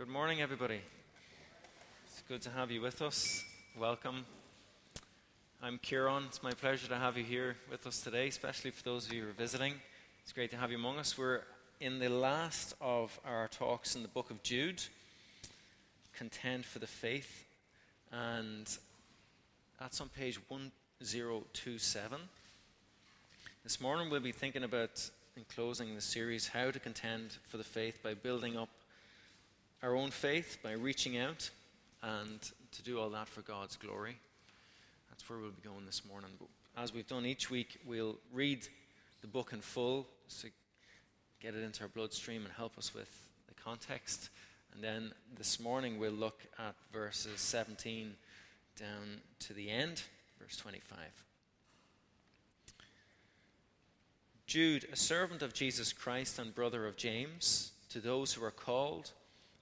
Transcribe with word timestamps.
Good 0.00 0.08
morning, 0.08 0.40
everybody. 0.40 0.80
It's 2.06 2.22
good 2.26 2.40
to 2.44 2.50
have 2.50 2.70
you 2.70 2.80
with 2.80 3.02
us. 3.02 3.44
Welcome. 3.78 4.24
I'm 5.62 5.76
Kieron. 5.76 6.24
It's 6.24 6.42
my 6.42 6.52
pleasure 6.52 6.88
to 6.88 6.96
have 6.96 7.18
you 7.18 7.22
here 7.22 7.56
with 7.70 7.86
us 7.86 8.00
today, 8.00 8.26
especially 8.28 8.70
for 8.70 8.82
those 8.82 9.06
of 9.06 9.12
you 9.12 9.24
who 9.24 9.28
are 9.28 9.32
visiting. 9.32 9.74
It's 10.22 10.32
great 10.32 10.50
to 10.52 10.56
have 10.56 10.70
you 10.70 10.78
among 10.78 10.96
us. 10.98 11.18
We're 11.18 11.42
in 11.80 11.98
the 11.98 12.08
last 12.08 12.74
of 12.80 13.20
our 13.26 13.48
talks 13.48 13.94
in 13.94 14.00
the 14.00 14.08
book 14.08 14.30
of 14.30 14.42
Jude, 14.42 14.82
Contend 16.14 16.64
for 16.64 16.78
the 16.78 16.86
Faith, 16.86 17.44
and 18.10 18.74
that's 19.78 20.00
on 20.00 20.08
page 20.08 20.40
1027. 20.48 22.18
This 23.64 23.82
morning 23.82 24.08
we'll 24.08 24.20
be 24.20 24.32
thinking 24.32 24.64
about, 24.64 25.10
in 25.36 25.44
closing 25.54 25.94
the 25.94 26.00
series, 26.00 26.48
how 26.48 26.70
to 26.70 26.80
contend 26.80 27.36
for 27.48 27.58
the 27.58 27.64
faith 27.64 28.02
by 28.02 28.14
building 28.14 28.56
up 28.56 28.70
our 29.82 29.94
own 29.96 30.10
faith 30.10 30.58
by 30.62 30.72
reaching 30.72 31.16
out 31.16 31.50
and 32.02 32.40
to 32.72 32.82
do 32.82 33.00
all 33.00 33.10
that 33.10 33.28
for 33.28 33.40
God's 33.42 33.76
glory. 33.76 34.16
That's 35.08 35.28
where 35.28 35.38
we'll 35.38 35.50
be 35.50 35.62
going 35.62 35.86
this 35.86 36.02
morning. 36.06 36.30
But 36.38 36.48
as 36.80 36.92
we've 36.92 37.06
done 37.06 37.26
each 37.26 37.50
week, 37.50 37.78
we'll 37.86 38.16
read 38.32 38.66
the 39.22 39.26
book 39.26 39.52
in 39.52 39.60
full 39.60 40.06
to 40.40 40.48
get 41.40 41.54
it 41.54 41.62
into 41.62 41.82
our 41.82 41.88
bloodstream 41.88 42.44
and 42.44 42.52
help 42.54 42.76
us 42.78 42.94
with 42.94 43.10
the 43.48 43.54
context. 43.54 44.30
And 44.74 44.84
then 44.84 45.12
this 45.36 45.58
morning, 45.58 45.98
we'll 45.98 46.12
look 46.12 46.40
at 46.58 46.74
verses 46.92 47.40
17 47.40 48.14
down 48.78 49.20
to 49.40 49.52
the 49.52 49.70
end, 49.70 50.02
verse 50.38 50.56
25. 50.56 50.98
Jude, 54.46 54.86
a 54.92 54.96
servant 54.96 55.42
of 55.42 55.54
Jesus 55.54 55.92
Christ 55.92 56.38
and 56.38 56.54
brother 56.54 56.86
of 56.86 56.96
James, 56.96 57.72
to 57.90 58.00
those 58.00 58.32
who 58.32 58.44
are 58.44 58.50
called, 58.50 59.12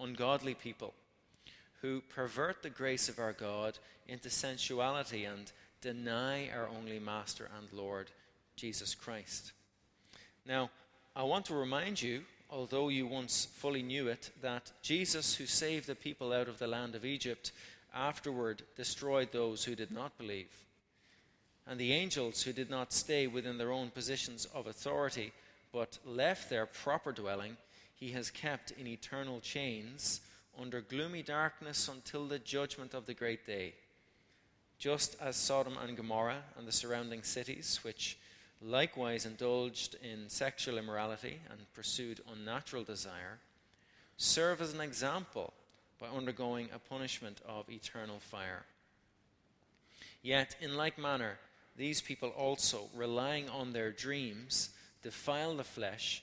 ungodly 0.00 0.54
people 0.54 0.94
who 1.80 2.00
pervert 2.00 2.62
the 2.62 2.70
grace 2.70 3.08
of 3.08 3.18
our 3.18 3.32
God 3.32 3.78
into 4.08 4.30
sensuality 4.30 5.24
and 5.24 5.52
deny 5.80 6.48
our 6.50 6.68
only 6.68 6.98
Master 6.98 7.48
and 7.58 7.68
Lord, 7.72 8.10
Jesus 8.56 8.94
Christ. 8.94 9.52
Now, 10.46 10.70
I 11.14 11.22
want 11.22 11.44
to 11.46 11.54
remind 11.54 12.00
you, 12.00 12.22
although 12.50 12.88
you 12.88 13.06
once 13.06 13.46
fully 13.56 13.82
knew 13.82 14.08
it, 14.08 14.30
that 14.42 14.72
Jesus, 14.82 15.34
who 15.34 15.46
saved 15.46 15.86
the 15.86 15.94
people 15.94 16.32
out 16.32 16.48
of 16.48 16.58
the 16.58 16.66
land 16.66 16.94
of 16.94 17.04
Egypt, 17.04 17.52
afterward 17.94 18.62
destroyed 18.76 19.30
those 19.32 19.64
who 19.64 19.74
did 19.74 19.90
not 19.90 20.16
believe. 20.18 20.50
And 21.66 21.78
the 21.78 21.92
angels 21.92 22.42
who 22.42 22.52
did 22.52 22.70
not 22.70 22.92
stay 22.92 23.26
within 23.26 23.58
their 23.58 23.72
own 23.72 23.90
positions 23.90 24.46
of 24.54 24.66
authority, 24.66 25.32
but 25.72 25.98
left 26.04 26.48
their 26.48 26.66
proper 26.66 27.12
dwelling, 27.12 27.56
he 27.98 28.12
has 28.12 28.30
kept 28.30 28.70
in 28.72 28.86
eternal 28.86 29.40
chains 29.40 30.20
under 30.58 30.80
gloomy 30.80 31.22
darkness 31.22 31.88
until 31.88 32.26
the 32.26 32.38
judgment 32.38 32.94
of 32.94 33.06
the 33.06 33.14
great 33.14 33.44
day. 33.44 33.74
Just 34.78 35.16
as 35.20 35.34
Sodom 35.34 35.76
and 35.82 35.96
Gomorrah 35.96 36.42
and 36.56 36.66
the 36.66 36.72
surrounding 36.72 37.24
cities, 37.24 37.80
which 37.82 38.16
likewise 38.62 39.26
indulged 39.26 39.96
in 40.02 40.28
sexual 40.28 40.78
immorality 40.78 41.40
and 41.50 41.72
pursued 41.74 42.20
unnatural 42.32 42.84
desire, 42.84 43.38
serve 44.16 44.60
as 44.60 44.72
an 44.72 44.80
example 44.80 45.52
by 45.98 46.06
undergoing 46.06 46.68
a 46.72 46.78
punishment 46.78 47.40
of 47.46 47.68
eternal 47.68 48.20
fire. 48.20 48.64
Yet, 50.22 50.54
in 50.60 50.76
like 50.76 50.98
manner, 50.98 51.38
these 51.76 52.00
people 52.00 52.28
also, 52.30 52.88
relying 52.94 53.48
on 53.48 53.72
their 53.72 53.90
dreams, 53.90 54.70
defile 55.02 55.56
the 55.56 55.64
flesh 55.64 56.22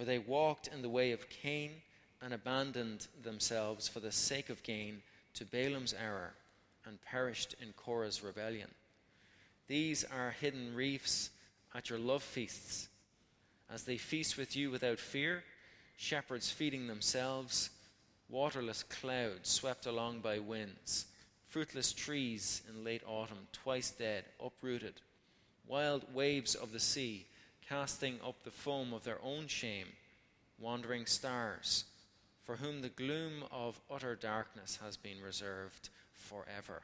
For 0.00 0.06
they 0.06 0.18
walked 0.18 0.66
in 0.66 0.80
the 0.80 0.88
way 0.88 1.12
of 1.12 1.28
Cain 1.28 1.72
and 2.22 2.32
abandoned 2.32 3.06
themselves 3.22 3.86
for 3.86 4.00
the 4.00 4.10
sake 4.10 4.48
of 4.48 4.62
gain 4.62 5.02
to 5.34 5.44
Balaam's 5.44 5.92
error 5.92 6.32
and 6.86 7.02
perished 7.02 7.54
in 7.60 7.74
Korah's 7.74 8.22
rebellion. 8.22 8.70
These 9.66 10.04
are 10.04 10.30
hidden 10.40 10.74
reefs 10.74 11.28
at 11.74 11.90
your 11.90 11.98
love 11.98 12.22
feasts, 12.22 12.88
as 13.70 13.82
they 13.82 13.98
feast 13.98 14.38
with 14.38 14.56
you 14.56 14.70
without 14.70 14.98
fear, 14.98 15.44
shepherds 15.98 16.50
feeding 16.50 16.86
themselves, 16.86 17.68
waterless 18.30 18.82
clouds 18.84 19.50
swept 19.50 19.84
along 19.84 20.20
by 20.20 20.38
winds, 20.38 21.08
fruitless 21.50 21.92
trees 21.92 22.62
in 22.70 22.84
late 22.84 23.02
autumn, 23.06 23.48
twice 23.52 23.90
dead, 23.90 24.24
uprooted, 24.42 24.94
wild 25.66 26.06
waves 26.14 26.54
of 26.54 26.72
the 26.72 26.80
sea 26.80 27.26
casting 27.70 28.18
up 28.26 28.42
the 28.42 28.50
foam 28.50 28.92
of 28.92 29.04
their 29.04 29.18
own 29.22 29.46
shame, 29.46 29.86
wandering 30.58 31.06
stars, 31.06 31.84
for 32.42 32.56
whom 32.56 32.82
the 32.82 32.88
gloom 32.88 33.44
of 33.52 33.80
utter 33.88 34.16
darkness 34.16 34.80
has 34.82 34.96
been 34.96 35.22
reserved 35.22 35.88
forever. 36.12 36.82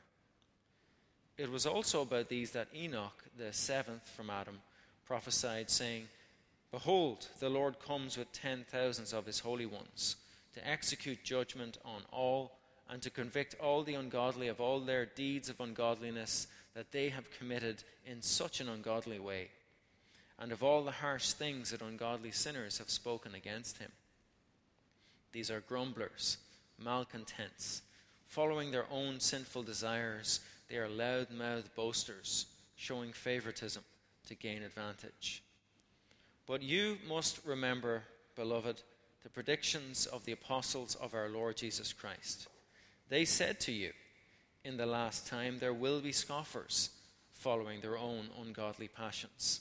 It 1.36 1.50
was 1.50 1.66
also 1.66 2.02
about 2.02 2.28
these 2.28 2.52
that 2.52 2.68
Enoch, 2.74 3.24
the 3.36 3.52
seventh 3.52 4.08
from 4.10 4.30
Adam, 4.30 4.60
prophesied, 5.04 5.70
saying, 5.70 6.06
Behold, 6.70 7.26
the 7.40 7.48
Lord 7.48 7.80
comes 7.80 8.16
with 8.16 8.30
ten 8.32 8.64
thousands 8.70 9.12
of 9.12 9.26
his 9.26 9.40
holy 9.40 9.66
ones 9.66 10.16
to 10.54 10.66
execute 10.66 11.24
judgment 11.24 11.78
on 11.84 12.02
all 12.12 12.52
and 12.88 13.02
to 13.02 13.10
convict 13.10 13.56
all 13.60 13.82
the 13.82 13.94
ungodly 13.94 14.46
of 14.46 14.60
all 14.60 14.78
their 14.78 15.04
deeds 15.04 15.48
of 15.48 15.60
ungodliness 15.60 16.46
that 16.74 16.92
they 16.92 17.08
have 17.08 17.30
committed 17.38 17.82
in 18.06 18.22
such 18.22 18.60
an 18.60 18.68
ungodly 18.68 19.18
way 19.18 19.48
and 20.38 20.52
of 20.52 20.62
all 20.62 20.84
the 20.84 20.90
harsh 20.90 21.32
things 21.32 21.70
that 21.70 21.82
ungodly 21.82 22.30
sinners 22.30 22.78
have 22.78 22.90
spoken 22.90 23.34
against 23.34 23.78
him. 23.78 23.90
These 25.32 25.50
are 25.50 25.60
grumblers, 25.60 26.38
malcontents, 26.78 27.82
following 28.28 28.70
their 28.70 28.86
own 28.90 29.20
sinful 29.20 29.62
desires. 29.62 30.40
They 30.68 30.76
are 30.76 30.88
loud 30.88 31.30
mouthed 31.30 31.74
boasters, 31.74 32.46
showing 32.76 33.12
favoritism 33.12 33.82
to 34.28 34.34
gain 34.34 34.62
advantage. 34.62 35.42
But 36.46 36.62
you 36.62 36.98
must 37.08 37.40
remember, 37.44 38.02
beloved, 38.34 38.82
the 39.22 39.30
predictions 39.30 40.06
of 40.06 40.24
the 40.24 40.32
apostles 40.32 40.94
of 40.96 41.14
our 41.14 41.28
Lord 41.28 41.56
Jesus 41.56 41.92
Christ. 41.92 42.46
They 43.08 43.24
said 43.24 43.58
to 43.60 43.72
you, 43.72 43.92
In 44.64 44.76
the 44.76 44.86
last 44.86 45.26
time 45.26 45.58
there 45.58 45.74
will 45.74 46.00
be 46.00 46.12
scoffers, 46.12 46.90
following 47.32 47.80
their 47.80 47.98
own 47.98 48.28
ungodly 48.40 48.88
passions 48.88 49.60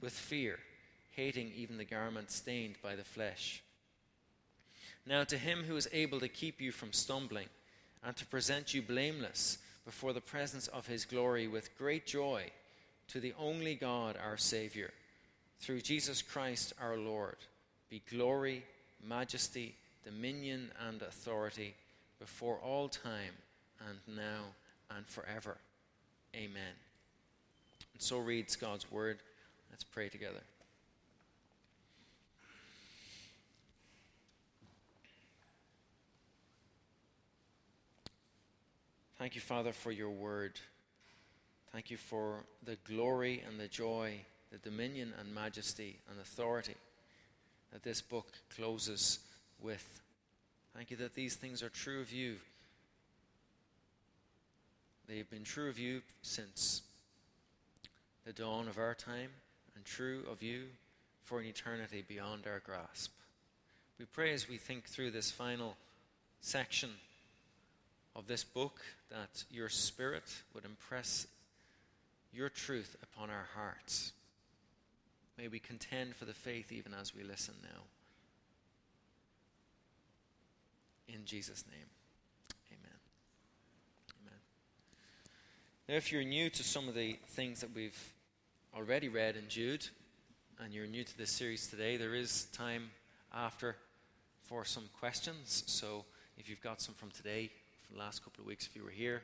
with 0.00 0.12
fear, 0.12 0.58
hating 1.12 1.52
even 1.56 1.76
the 1.76 1.84
garment 1.84 2.30
stained 2.30 2.76
by 2.82 2.96
the 2.96 3.04
flesh. 3.04 3.62
Now, 5.06 5.24
to 5.24 5.38
him 5.38 5.64
who 5.64 5.76
is 5.76 5.88
able 5.92 6.20
to 6.20 6.28
keep 6.28 6.60
you 6.60 6.72
from 6.72 6.92
stumbling 6.92 7.48
and 8.04 8.16
to 8.16 8.26
present 8.26 8.74
you 8.74 8.82
blameless 8.82 9.58
before 9.84 10.12
the 10.12 10.20
presence 10.20 10.68
of 10.68 10.86
his 10.86 11.04
glory 11.04 11.48
with 11.48 11.76
great 11.76 12.06
joy 12.06 12.50
to 13.08 13.20
the 13.20 13.34
only 13.38 13.74
God, 13.74 14.16
our 14.22 14.36
Saviour. 14.36 14.90
Through 15.58 15.80
Jesus 15.80 16.22
Christ 16.22 16.72
our 16.80 16.96
Lord, 16.96 17.36
be 17.88 18.02
glory, 18.10 18.64
majesty, 19.06 19.74
dominion, 20.04 20.70
and 20.88 21.02
authority 21.02 21.74
before 22.18 22.58
all 22.58 22.88
time 22.88 23.34
and 23.88 23.98
now 24.16 24.44
and 24.96 25.06
forever. 25.06 25.56
Amen. 26.34 26.74
And 27.94 28.02
so 28.02 28.18
reads 28.18 28.56
God's 28.56 28.90
word. 28.90 29.18
Let's 29.80 29.94
pray 29.94 30.10
together. 30.10 30.42
Thank 39.18 39.36
you, 39.36 39.40
Father, 39.40 39.72
for 39.72 39.90
your 39.90 40.10
word. 40.10 40.60
Thank 41.72 41.90
you 41.90 41.96
for 41.96 42.44
the 42.62 42.76
glory 42.86 43.42
and 43.48 43.58
the 43.58 43.68
joy, 43.68 44.20
the 44.52 44.58
dominion 44.58 45.14
and 45.18 45.34
majesty 45.34 45.98
and 46.10 46.20
authority 46.20 46.76
that 47.72 47.82
this 47.82 48.02
book 48.02 48.26
closes 48.54 49.20
with. 49.62 50.02
Thank 50.76 50.90
you 50.90 50.98
that 50.98 51.14
these 51.14 51.36
things 51.36 51.62
are 51.62 51.70
true 51.70 52.02
of 52.02 52.12
you. 52.12 52.36
They 55.08 55.16
have 55.16 55.30
been 55.30 55.44
true 55.44 55.70
of 55.70 55.78
you 55.78 56.02
since 56.20 56.82
the 58.26 58.34
dawn 58.34 58.68
of 58.68 58.76
our 58.76 58.94
time 58.94 59.30
and 59.80 59.86
true 59.86 60.24
of 60.30 60.42
you 60.42 60.64
for 61.24 61.40
an 61.40 61.46
eternity 61.46 62.04
beyond 62.06 62.46
our 62.46 62.58
grasp. 62.58 63.12
We 63.98 64.04
pray 64.04 64.34
as 64.34 64.46
we 64.46 64.58
think 64.58 64.84
through 64.84 65.10
this 65.10 65.30
final 65.30 65.74
section 66.42 66.90
of 68.14 68.26
this 68.26 68.44
book 68.44 68.80
that 69.10 69.44
your 69.50 69.70
Spirit 69.70 70.24
would 70.54 70.66
impress 70.66 71.26
your 72.30 72.50
truth 72.50 72.94
upon 73.02 73.30
our 73.30 73.46
hearts. 73.54 74.12
May 75.38 75.48
we 75.48 75.58
contend 75.58 76.14
for 76.14 76.26
the 76.26 76.34
faith 76.34 76.72
even 76.72 76.92
as 76.92 77.14
we 77.14 77.22
listen 77.22 77.54
now. 77.62 77.80
In 81.08 81.24
Jesus' 81.24 81.64
name, 81.70 81.88
amen. 82.70 82.98
Amen. 84.20 84.40
Now, 85.88 85.94
if 85.94 86.12
you're 86.12 86.22
new 86.22 86.50
to 86.50 86.62
some 86.62 86.86
of 86.86 86.94
the 86.94 87.18
things 87.28 87.62
that 87.62 87.74
we've 87.74 88.12
already 88.76 89.08
read 89.08 89.36
in 89.36 89.48
Jude, 89.48 89.86
and 90.62 90.72
you're 90.72 90.86
new 90.86 91.02
to 91.04 91.18
this 91.18 91.30
series 91.30 91.66
today, 91.66 91.96
there 91.96 92.14
is 92.14 92.44
time 92.52 92.90
after 93.34 93.76
for 94.44 94.64
some 94.64 94.84
questions. 94.98 95.64
So 95.66 96.04
if 96.38 96.48
you've 96.48 96.60
got 96.60 96.80
some 96.80 96.94
from 96.94 97.10
today, 97.10 97.50
from 97.86 97.96
the 97.96 98.02
last 98.02 98.22
couple 98.22 98.42
of 98.42 98.46
weeks, 98.46 98.66
if 98.66 98.76
you 98.76 98.84
were 98.84 98.90
here, 98.90 99.22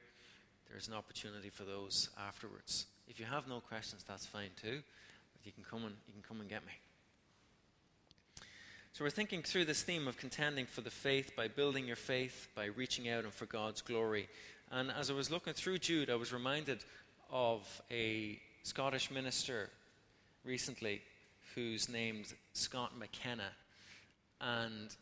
there's 0.70 0.88
an 0.88 0.94
opportunity 0.94 1.48
for 1.48 1.64
those 1.64 2.08
afterwards. 2.26 2.86
If 3.08 3.20
you 3.20 3.26
have 3.26 3.46
no 3.48 3.60
questions, 3.60 4.04
that's 4.06 4.26
fine 4.26 4.50
too. 4.60 4.82
But 5.32 5.44
you 5.46 5.52
can 5.52 5.64
come 5.64 5.84
and 5.84 5.94
you 6.08 6.12
can 6.12 6.22
come 6.26 6.40
and 6.40 6.50
get 6.50 6.66
me. 6.66 6.72
So 8.92 9.04
we're 9.04 9.10
thinking 9.10 9.42
through 9.42 9.66
this 9.66 9.82
theme 9.82 10.08
of 10.08 10.16
contending 10.16 10.66
for 10.66 10.80
the 10.80 10.90
faith 10.90 11.36
by 11.36 11.48
building 11.48 11.86
your 11.86 11.96
faith, 11.96 12.48
by 12.54 12.64
reaching 12.64 13.08
out 13.08 13.24
and 13.24 13.32
for 13.32 13.46
God's 13.46 13.82
glory. 13.82 14.28
And 14.72 14.90
as 14.90 15.10
I 15.10 15.12
was 15.12 15.30
looking 15.30 15.52
through 15.52 15.78
Jude, 15.78 16.10
I 16.10 16.16
was 16.16 16.32
reminded 16.32 16.82
of 17.30 17.82
a 17.90 18.40
Scottish 18.66 19.12
minister 19.12 19.70
recently 20.44 21.00
who's 21.54 21.88
named 21.88 22.34
Scott 22.52 22.98
McKenna. 22.98 23.52
And 24.40 24.92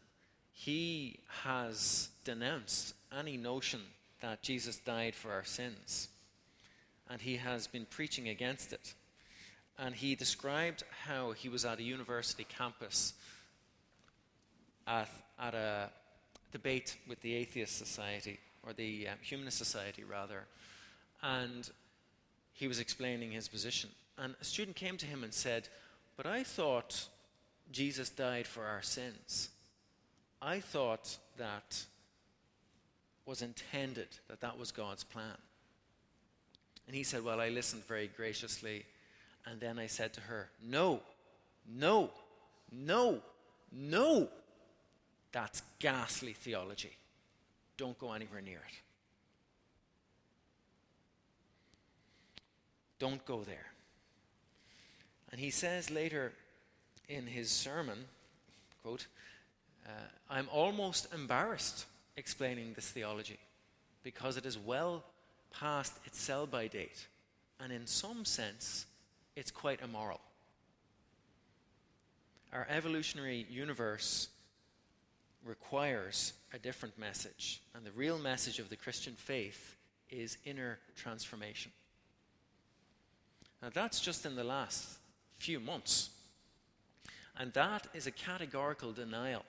he 0.52 1.20
has 1.44 2.11
denounced 2.25 2.94
any 3.19 3.38
notion 3.38 3.81
that 4.20 4.43
Jesus 4.43 4.76
died 4.76 5.14
for 5.14 5.32
our 5.32 5.44
sins. 5.44 6.08
And 7.08 7.22
he 7.22 7.38
has 7.38 7.66
been 7.66 7.87
preaching 7.87 8.28
against 8.28 8.75
it. 8.75 8.93
And 9.78 9.94
he 9.94 10.14
described 10.14 10.84
how 11.06 11.32
he 11.32 11.49
was 11.49 11.64
at 11.64 11.78
a 11.78 11.82
university 11.82 12.44
campus 12.44 13.14
at, 14.87 15.08
at 15.40 15.55
a 15.55 15.88
debate 16.52 16.99
with 17.08 17.22
the 17.22 17.34
Atheist 17.34 17.78
Society, 17.78 18.38
or 18.62 18.75
the 18.75 19.08
um, 19.08 19.17
Humanist 19.22 19.56
Society, 19.56 20.05
rather. 20.05 20.44
And 21.22 21.70
he 22.54 22.68
was 22.68 22.78
explaining 22.78 23.32
his 23.32 23.48
position. 23.48 23.90
And 24.16 24.34
a 24.40 24.44
student 24.44 24.76
came 24.76 24.96
to 24.96 25.06
him 25.06 25.24
and 25.24 25.34
said, 25.34 25.68
But 26.16 26.26
I 26.26 26.44
thought 26.44 27.08
Jesus 27.70 28.08
died 28.08 28.46
for 28.46 28.64
our 28.64 28.80
sins. 28.80 29.50
I 30.40 30.60
thought 30.60 31.18
that 31.36 31.84
was 33.26 33.42
intended, 33.42 34.08
that 34.28 34.40
that 34.40 34.58
was 34.58 34.70
God's 34.70 35.04
plan. 35.04 35.36
And 36.86 36.94
he 36.94 37.02
said, 37.02 37.24
Well, 37.24 37.40
I 37.40 37.48
listened 37.48 37.84
very 37.86 38.08
graciously. 38.16 38.84
And 39.46 39.60
then 39.60 39.78
I 39.78 39.86
said 39.86 40.12
to 40.14 40.20
her, 40.22 40.48
No, 40.62 41.00
no, 41.68 42.10
no, 42.70 43.20
no. 43.72 44.28
That's 45.32 45.62
ghastly 45.80 46.32
theology. 46.32 46.92
Don't 47.76 47.98
go 47.98 48.12
anywhere 48.12 48.40
near 48.40 48.58
it. 48.58 48.83
Don't 53.04 53.26
go 53.26 53.42
there. 53.42 53.66
And 55.30 55.38
he 55.38 55.50
says 55.50 55.90
later 55.90 56.32
in 57.06 57.26
his 57.26 57.50
sermon, 57.50 57.98
quote, 58.82 59.08
uh, 59.86 59.90
I'm 60.30 60.48
almost 60.50 61.12
embarrassed 61.12 61.84
explaining 62.16 62.72
this 62.72 62.88
theology 62.88 63.38
because 64.04 64.38
it 64.38 64.46
is 64.46 64.56
well 64.56 65.04
past 65.52 65.92
its 66.06 66.18
sell 66.18 66.46
by 66.46 66.66
date, 66.66 67.06
and 67.60 67.70
in 67.70 67.86
some 67.86 68.24
sense, 68.24 68.86
it's 69.36 69.50
quite 69.50 69.82
immoral. 69.82 70.22
Our 72.54 72.66
evolutionary 72.70 73.46
universe 73.50 74.28
requires 75.44 76.32
a 76.54 76.58
different 76.58 76.98
message, 76.98 77.60
and 77.74 77.84
the 77.84 77.92
real 77.92 78.16
message 78.16 78.60
of 78.60 78.70
the 78.70 78.76
Christian 78.76 79.12
faith 79.12 79.76
is 80.08 80.38
inner 80.46 80.78
transformation. 80.96 81.70
Now, 83.64 83.70
that's 83.72 83.99
just 83.99 84.26
in 84.26 84.37
the 84.37 84.44
last 84.44 84.99
few 85.38 85.58
months. 85.58 86.11
And 87.38 87.50
that 87.55 87.87
is 87.94 88.06
a 88.06 88.11
categorical 88.11 88.93
denial 88.93 89.43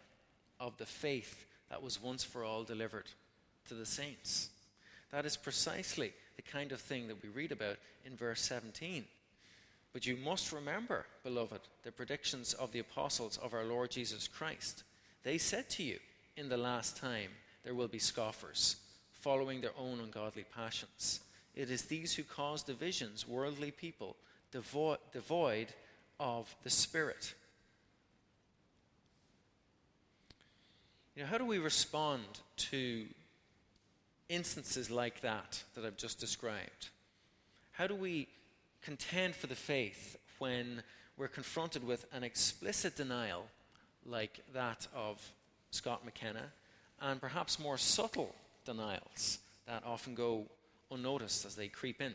of 0.57 0.77
the 0.77 0.85
faith 0.85 1.45
that 1.69 1.83
was 1.83 2.01
once 2.01 2.23
for 2.23 2.45
all 2.45 2.63
delivered 2.63 3.07
to 3.67 3.73
the 3.73 3.85
saints. 3.85 4.51
That 5.11 5.25
is 5.25 5.35
precisely 5.35 6.13
the 6.37 6.43
kind 6.43 6.71
of 6.71 6.79
thing 6.79 7.09
that 7.09 7.21
we 7.21 7.27
read 7.27 7.51
about 7.51 7.75
in 8.05 8.15
verse 8.15 8.39
17. 8.43 9.03
But 9.91 10.05
you 10.05 10.15
must 10.15 10.53
remember, 10.53 11.05
beloved, 11.21 11.59
the 11.83 11.91
predictions 11.91 12.53
of 12.53 12.71
the 12.71 12.79
apostles 12.79 13.37
of 13.43 13.53
our 13.53 13.65
Lord 13.65 13.91
Jesus 13.91 14.29
Christ. 14.29 14.83
They 15.23 15.37
said 15.37 15.69
to 15.71 15.83
you, 15.83 15.99
In 16.37 16.47
the 16.47 16.55
last 16.55 16.95
time 16.95 17.31
there 17.65 17.75
will 17.75 17.89
be 17.89 17.99
scoffers, 17.99 18.77
following 19.11 19.59
their 19.59 19.77
own 19.77 19.99
ungodly 19.99 20.45
passions. 20.55 21.19
It 21.55 21.71
is 21.71 21.83
these 21.83 22.13
who 22.13 22.23
cause 22.23 22.63
divisions, 22.63 23.27
worldly 23.27 23.71
people, 23.71 24.17
devoid, 24.51 24.97
devoid 25.13 25.67
of 26.19 26.53
the 26.63 26.69
Spirit. 26.69 27.33
You 31.15 31.23
know, 31.23 31.29
how 31.29 31.37
do 31.37 31.45
we 31.45 31.59
respond 31.59 32.23
to 32.57 33.05
instances 34.27 34.91
like 34.91 35.21
that 35.21 35.63
that 35.73 35.85
I've 35.85 35.95
just 35.95 36.19
described? 36.19 36.89
How 37.71 37.87
do 37.87 37.95
we 37.95 38.27
contend 38.81 39.35
for 39.35 39.47
the 39.47 39.55
faith 39.55 40.17
when 40.39 40.83
we're 41.17 41.29
confronted 41.29 41.85
with 41.85 42.05
an 42.11 42.23
explicit 42.23 42.97
denial 42.97 43.45
like 44.05 44.41
that 44.53 44.87
of 44.93 45.21
Scott 45.71 46.03
McKenna 46.03 46.51
and 47.01 47.21
perhaps 47.21 47.59
more 47.59 47.77
subtle 47.77 48.35
denials 48.65 49.39
that 49.67 49.83
often 49.85 50.15
go 50.15 50.45
unnoticed 50.91 51.45
as 51.45 51.55
they 51.55 51.67
creep 51.67 52.01
in? 52.01 52.13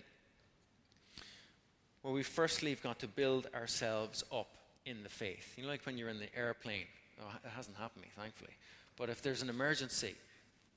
Well, 2.02 2.12
we 2.12 2.22
firstly 2.22 2.70
have 2.70 2.82
got 2.82 2.98
to 3.00 3.08
build 3.08 3.48
ourselves 3.54 4.24
up 4.32 4.56
in 4.86 5.02
the 5.02 5.08
faith. 5.08 5.54
You 5.56 5.64
know, 5.64 5.68
like 5.68 5.84
when 5.84 5.98
you're 5.98 6.08
in 6.08 6.18
the 6.18 6.34
airplane. 6.36 6.86
Oh, 7.20 7.30
it 7.44 7.50
hasn't 7.50 7.76
happened 7.76 8.02
to 8.04 8.08
me, 8.08 8.12
thankfully. 8.16 8.52
But 8.96 9.10
if 9.10 9.22
there's 9.22 9.42
an 9.42 9.50
emergency, 9.50 10.14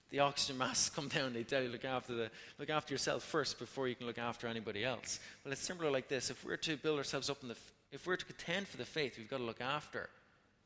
the 0.09 0.19
oxygen 0.19 0.57
masks 0.57 0.93
come 0.93 1.07
down. 1.07 1.33
They 1.33 1.43
tell 1.43 1.63
you 1.63 1.69
look 1.69 1.85
after 1.85 2.13
the 2.13 2.29
look 2.59 2.69
after 2.69 2.93
yourself 2.93 3.23
first 3.23 3.57
before 3.57 3.88
you 3.88 3.95
can 3.95 4.05
look 4.05 4.19
after 4.19 4.47
anybody 4.47 4.83
else. 4.83 5.19
Well, 5.43 5.51
it's 5.51 5.62
similar 5.62 5.89
like 5.89 6.07
this. 6.07 6.29
If 6.29 6.43
we're 6.45 6.57
to 6.57 6.77
build 6.77 6.97
ourselves 6.97 7.29
up 7.29 7.41
in 7.41 7.50
the, 7.50 7.55
if 7.91 8.05
we're 8.05 8.17
to 8.17 8.25
contend 8.25 8.67
for 8.67 8.77
the 8.77 8.85
faith, 8.85 9.17
we've 9.17 9.29
got 9.29 9.38
to 9.38 9.43
look 9.43 9.62
after 9.62 10.09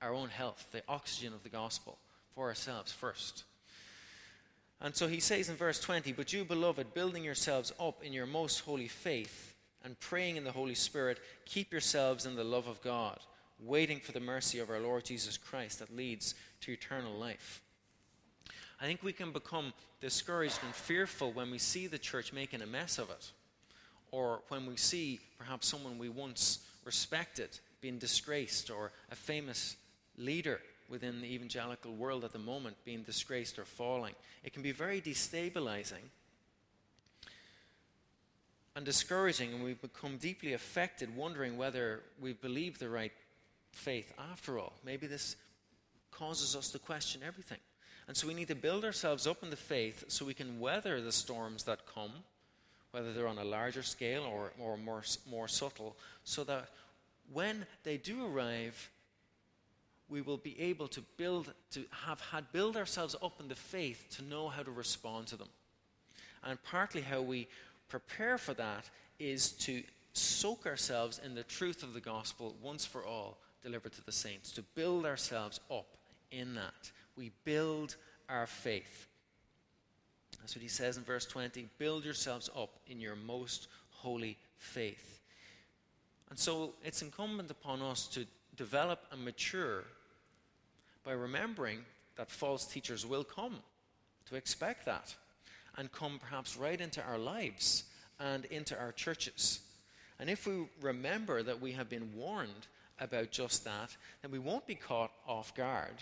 our 0.02 0.14
own 0.14 0.30
health, 0.30 0.68
the 0.72 0.82
oxygen 0.90 1.34
of 1.34 1.44
the 1.44 1.50
gospel, 1.50 1.98
for 2.36 2.48
ourselves 2.48 2.92
first. 2.92 3.44
And 4.80 4.96
so 4.96 5.08
he 5.08 5.20
says 5.20 5.50
in 5.50 5.56
verse 5.56 5.80
20, 5.80 6.14
But 6.14 6.34
you, 6.34 6.46
beloved, 6.46 6.94
building 6.94 7.24
yourselves 7.24 7.74
up 7.80 8.04
in 8.04 8.14
your 8.14 8.28
most 8.28 8.60
holy 8.60 8.88
faith 8.88 9.56
and 9.84 10.00
praying 10.00 10.36
in 10.36 10.44
the 10.44 10.52
Holy 10.52 10.76
Spirit, 10.76 11.20
keep 11.46 11.72
yourselves 11.72 12.26
in 12.26 12.36
the 12.36 12.44
love 12.44 12.68
of 12.68 12.82
God 12.82 13.20
waiting 13.60 14.00
for 14.00 14.12
the 14.12 14.20
mercy 14.20 14.60
of 14.60 14.70
our 14.70 14.80
Lord 14.80 15.06
Jesus 15.06 15.38
Christ 15.38 15.80
that 15.80 15.96
leads 15.96 16.36
to 16.62 16.72
eternal 16.72 17.14
life. 17.14 17.62
I 18.80 18.86
think 18.86 19.02
we 19.02 19.14
can 19.14 19.32
become 19.32 19.74
discouraged 20.00 20.60
and 20.64 20.74
fearful 20.74 21.32
when 21.32 21.50
we 21.50 21.58
see 21.58 21.88
the 21.88 21.98
church 21.98 22.32
making 22.32 22.62
a 22.62 22.68
mess 22.68 23.00
of 23.00 23.10
it, 23.10 23.32
or 24.12 24.42
when 24.50 24.68
we 24.68 24.76
see 24.76 25.20
perhaps 25.40 25.68
someone 25.68 25.98
we 25.98 26.10
once 26.10 26.60
respected 26.86 27.50
being 27.82 27.98
disgraced, 27.98 28.70
or 28.70 28.92
a 29.12 29.16
famous 29.16 29.76
leader 30.18 30.60
within 30.90 31.22
the 31.22 31.28
evangelical 31.28 31.94
world 31.94 32.24
at 32.24 32.32
the 32.32 32.40
moment 32.40 32.76
being 32.86 33.04
disgraced 33.04 33.60
or 33.60 33.66
falling. 33.66 34.14
It 34.44 34.54
can 34.54 34.62
be 34.62 34.72
very 34.72 35.02
destabilizing 35.02 36.10
and 38.76 38.86
discouraging, 38.86 39.54
and 39.54 39.64
we 39.64 39.74
become 39.74 40.18
deeply 40.18 40.54
affected, 40.54 41.16
wondering 41.16 41.58
whether 41.58 42.02
we 42.22 42.34
believe 42.34 42.78
the 42.78 42.90
right 42.90 43.12
faith 43.72 44.14
after 44.32 44.60
all. 44.60 44.74
Maybe 44.86 45.08
this 45.08 45.36
causes 46.12 46.56
us 46.56 46.70
to 46.70 46.80
question 46.80 47.22
everything. 47.26 47.58
And 48.08 48.16
so 48.16 48.28
we 48.28 48.34
need 48.34 48.48
to 48.48 48.56
build 48.56 48.86
ourselves 48.86 49.28
up 49.28 49.44
in 49.44 49.50
the 49.50 49.56
faith 49.56 50.06
so 50.08 50.26
we 50.26 50.34
can 50.34 50.60
weather 50.60 51.02
the 51.02 51.12
storms 51.12 51.64
that 51.64 51.92
come, 51.94 52.12
whether 52.92 53.12
they're 53.14 53.28
on 53.28 53.40
a 53.40 53.44
larger 53.44 53.84
scale 53.84 54.24
or, 54.24 54.52
or 54.60 54.78
more, 54.78 55.04
more 55.30 55.48
subtle, 55.48 55.98
so 56.24 56.44
that 56.46 56.70
when 57.34 57.66
they 57.84 57.98
do 57.98 58.26
arrive, 58.26 58.90
we 60.10 60.22
will 60.22 60.38
be 60.38 60.60
able 60.60 60.88
to 60.88 61.02
build, 61.18 61.54
to 61.72 61.84
have 62.06 62.22
had 62.22 62.52
build 62.52 62.78
ourselves 62.78 63.16
up 63.22 63.40
in 63.40 63.48
the 63.48 63.56
faith 63.56 64.06
to 64.18 64.24
know 64.24 64.48
how 64.48 64.64
to 64.64 64.72
respond 64.72 65.28
to 65.28 65.36
them. 65.36 65.50
And 66.44 66.62
partly 66.64 67.02
how 67.02 67.22
we 67.22 67.48
prepare 67.90 68.38
for 68.38 68.54
that 68.54 68.90
is 69.20 69.52
to 69.52 69.84
soak 70.14 70.66
ourselves 70.66 71.20
in 71.24 71.36
the 71.36 71.44
truth 71.44 71.84
of 71.84 71.94
the 71.94 72.00
gospel 72.00 72.56
once 72.62 72.86
for 72.86 73.06
all 73.06 73.38
delivered 73.62 73.92
to 73.94 74.06
the 74.06 74.12
saints, 74.12 74.52
to 74.52 74.62
build 74.62 75.06
ourselves 75.06 75.60
up 75.70 75.98
in 76.32 76.56
that. 76.56 76.92
We 77.16 77.32
build 77.44 77.96
our 78.30 78.48
faith. 78.48 79.08
That's 80.40 80.56
what 80.56 80.62
he 80.62 80.70
says 80.70 80.98
in 80.98 81.04
verse 81.04 81.26
20 81.26 81.68
build 81.78 82.06
yourselves 82.06 82.50
up 82.56 82.80
in 82.88 83.00
your 83.00 83.16
most 83.16 83.68
holy 83.90 84.38
faith. 84.58 85.22
And 86.30 86.38
so 86.38 86.74
it's 86.84 87.02
incumbent 87.02 87.52
upon 87.52 87.82
us 87.82 88.08
to 88.08 88.26
develop 88.56 89.06
and 89.12 89.24
mature 89.24 89.84
by 91.08 91.14
remembering 91.14 91.80
that 92.18 92.30
false 92.30 92.66
teachers 92.66 93.06
will 93.06 93.24
come, 93.24 93.56
to 94.26 94.36
expect 94.36 94.86
that, 94.86 95.16
and 95.78 95.90
come 95.94 96.20
perhaps 96.20 96.58
right 96.58 96.82
into 96.82 97.02
our 97.02 97.18
lives 97.18 97.86
and 98.20 98.44
into 98.46 98.78
our 98.78 98.92
churches. 98.92 99.62
And 100.20 100.30
if 100.30 100.46
we 100.46 100.68
remember 100.82 101.44
that 101.44 101.62
we 101.62 101.72
have 101.72 101.88
been 101.88 102.12
warned 102.14 102.68
about 103.00 103.32
just 103.32 103.64
that, 103.64 103.96
then 104.22 104.32
we 104.32 104.40
won't 104.40 104.68
be 104.68 104.76
caught 104.76 105.12
off 105.26 105.56
guard 105.56 105.96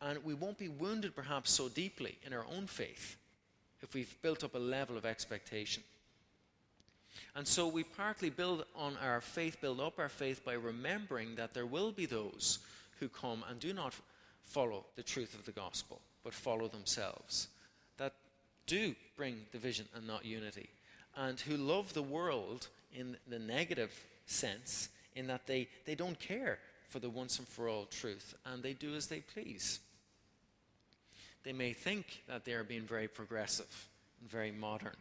and 0.00 0.24
we 0.24 0.34
won't 0.34 0.58
be 0.58 0.68
wounded 0.68 1.14
perhaps 1.14 1.50
so 1.50 1.68
deeply 1.68 2.16
in 2.24 2.32
our 2.32 2.46
own 2.56 2.66
faith 2.66 3.16
if 3.82 3.94
we've 3.94 4.16
built 4.22 4.42
up 4.42 4.54
a 4.54 4.58
level 4.58 4.96
of 4.96 5.04
expectation. 5.04 5.82
And 7.36 7.46
so 7.46 7.68
we 7.68 7.84
partly 7.84 8.30
build 8.30 8.64
on 8.74 8.96
our 9.02 9.20
faith, 9.20 9.60
build 9.60 9.80
up 9.80 9.98
our 9.98 10.08
faith 10.08 10.44
by 10.44 10.54
remembering 10.54 11.34
that 11.34 11.52
there 11.52 11.66
will 11.66 11.92
be 11.92 12.06
those 12.06 12.60
who 12.98 13.08
come 13.08 13.44
and 13.50 13.60
do 13.60 13.72
not 13.72 13.94
follow 14.44 14.86
the 14.96 15.02
truth 15.02 15.34
of 15.34 15.44
the 15.44 15.52
gospel, 15.52 16.00
but 16.24 16.34
follow 16.34 16.68
themselves, 16.68 17.48
that 17.98 18.14
do 18.66 18.94
bring 19.16 19.36
division 19.50 19.86
and 19.94 20.06
not 20.06 20.24
unity, 20.24 20.68
and 21.16 21.40
who 21.40 21.56
love 21.56 21.92
the 21.92 22.02
world 22.02 22.68
in 22.94 23.16
the 23.28 23.38
negative 23.38 23.92
sense, 24.26 24.88
in 25.14 25.26
that 25.26 25.46
they, 25.46 25.68
they 25.84 25.94
don't 25.94 26.18
care 26.18 26.58
for 26.88 26.98
the 26.98 27.10
once 27.10 27.38
and 27.38 27.48
for 27.48 27.68
all 27.68 27.86
truth, 27.86 28.34
and 28.46 28.62
they 28.62 28.72
do 28.72 28.94
as 28.94 29.06
they 29.06 29.20
please. 29.20 29.80
They 31.44 31.52
may 31.52 31.72
think 31.72 32.22
that 32.28 32.44
they 32.44 32.52
are 32.52 32.64
being 32.64 32.82
very 32.82 33.08
progressive 33.08 33.88
and 34.20 34.30
very 34.30 34.52
modern 34.52 34.96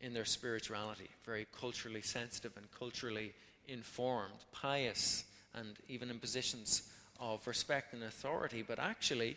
in 0.00 0.14
their 0.14 0.24
spirituality, 0.24 1.08
very 1.24 1.46
culturally 1.58 2.02
sensitive 2.02 2.56
and 2.56 2.66
culturally 2.78 3.32
informed, 3.68 4.44
pious, 4.52 5.24
and 5.54 5.76
even 5.88 6.10
in 6.10 6.18
positions 6.18 6.82
of 7.20 7.46
respect 7.46 7.94
and 7.94 8.02
authority. 8.02 8.62
But 8.62 8.78
actually, 8.78 9.36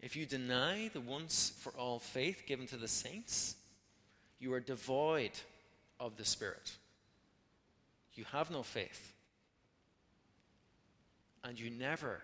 if 0.00 0.16
you 0.16 0.26
deny 0.26 0.90
the 0.92 1.00
once 1.00 1.52
for 1.58 1.72
all 1.72 1.98
faith 1.98 2.44
given 2.46 2.66
to 2.68 2.76
the 2.76 2.88
saints, 2.88 3.56
you 4.38 4.52
are 4.52 4.60
devoid 4.60 5.32
of 5.98 6.16
the 6.16 6.24
Spirit. 6.24 6.76
You 8.14 8.24
have 8.32 8.50
no 8.50 8.62
faith. 8.62 9.12
And 11.44 11.58
you 11.58 11.70
never 11.70 12.20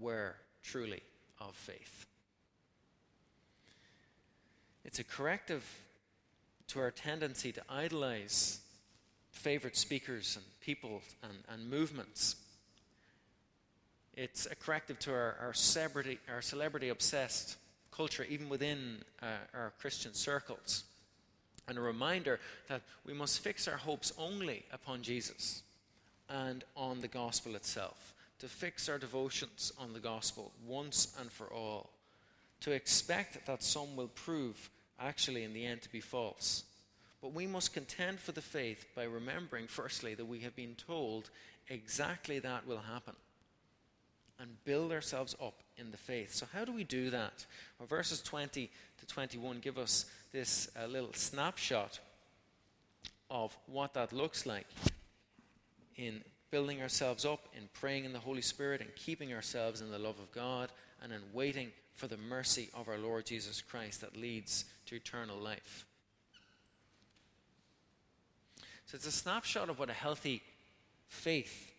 were 0.00 0.34
truly 0.62 1.02
of 1.40 1.54
faith. 1.54 2.06
It's 4.84 4.98
a 4.98 5.04
corrective 5.04 5.64
to 6.68 6.80
our 6.80 6.90
tendency 6.90 7.52
to 7.52 7.62
idolize 7.68 8.60
favorite 9.30 9.76
speakers 9.76 10.36
and 10.36 10.44
people 10.60 11.02
and, 11.22 11.32
and 11.48 11.70
movements. 11.70 12.36
It's 14.14 14.46
a 14.46 14.54
corrective 14.54 14.98
to 15.00 15.12
our, 15.12 15.36
our 15.40 15.54
celebrity, 15.54 16.18
our 16.32 16.42
celebrity 16.42 16.90
obsessed 16.90 17.56
culture, 17.90 18.26
even 18.28 18.48
within 18.48 18.98
uh, 19.22 19.26
our 19.54 19.72
Christian 19.78 20.12
circles. 20.12 20.84
And 21.68 21.78
a 21.78 21.80
reminder 21.80 22.40
that 22.68 22.82
we 23.06 23.14
must 23.14 23.40
fix 23.40 23.68
our 23.68 23.76
hopes 23.76 24.12
only 24.18 24.64
upon 24.72 25.02
Jesus 25.02 25.62
and 26.28 26.64
on 26.76 27.00
the 27.00 27.08
gospel 27.08 27.54
itself 27.54 28.14
to 28.40 28.48
fix 28.48 28.88
our 28.88 28.98
devotions 28.98 29.72
on 29.78 29.92
the 29.92 30.00
gospel 30.00 30.50
once 30.66 31.14
and 31.20 31.30
for 31.30 31.46
all, 31.46 31.90
to 32.60 32.72
expect 32.72 33.46
that 33.46 33.62
some 33.62 33.94
will 33.94 34.08
prove 34.08 34.68
actually 34.98 35.44
in 35.44 35.52
the 35.52 35.64
end 35.64 35.80
to 35.82 35.92
be 35.92 36.00
false. 36.00 36.64
But 37.20 37.34
we 37.34 37.46
must 37.46 37.72
contend 37.72 38.18
for 38.18 38.32
the 38.32 38.42
faith 38.42 38.84
by 38.96 39.04
remembering, 39.04 39.68
firstly, 39.68 40.14
that 40.14 40.24
we 40.24 40.40
have 40.40 40.56
been 40.56 40.74
told 40.74 41.30
exactly 41.68 42.40
that 42.40 42.66
will 42.66 42.78
happen 42.78 43.14
and 44.42 44.50
build 44.64 44.90
ourselves 44.90 45.36
up 45.40 45.62
in 45.78 45.92
the 45.92 45.96
faith. 45.96 46.34
So, 46.34 46.46
how 46.52 46.64
do 46.64 46.72
we 46.72 46.82
do 46.82 47.10
that? 47.10 47.46
Well, 47.78 47.86
verses 47.86 48.20
20 48.20 48.68
to 48.98 49.06
21 49.06 49.60
give 49.60 49.78
us 49.78 50.06
this 50.32 50.68
uh, 50.76 50.86
little 50.86 51.12
snapshot 51.14 52.00
of 53.30 53.56
what 53.66 53.94
that 53.94 54.12
looks 54.12 54.44
like 54.44 54.66
in 55.96 56.22
building 56.50 56.82
ourselves 56.82 57.24
up 57.24 57.48
in 57.56 57.68
praying 57.72 58.04
in 58.04 58.12
the 58.12 58.18
Holy 58.18 58.42
Spirit 58.42 58.80
and 58.80 58.90
keeping 58.96 59.32
ourselves 59.32 59.80
in 59.80 59.90
the 59.90 59.98
love 59.98 60.18
of 60.18 60.30
God 60.32 60.70
and 61.02 61.12
in 61.12 61.20
waiting 61.32 61.70
for 61.94 62.08
the 62.08 62.16
mercy 62.16 62.68
of 62.74 62.88
our 62.88 62.98
Lord 62.98 63.24
Jesus 63.24 63.62
Christ 63.62 64.00
that 64.00 64.16
leads 64.16 64.64
to 64.86 64.96
eternal 64.96 65.38
life. 65.38 65.86
So 68.86 68.96
it's 68.96 69.06
a 69.06 69.12
snapshot 69.12 69.70
of 69.70 69.78
what 69.78 69.88
a 69.88 69.94
healthy 69.94 70.42
faith 71.08 71.72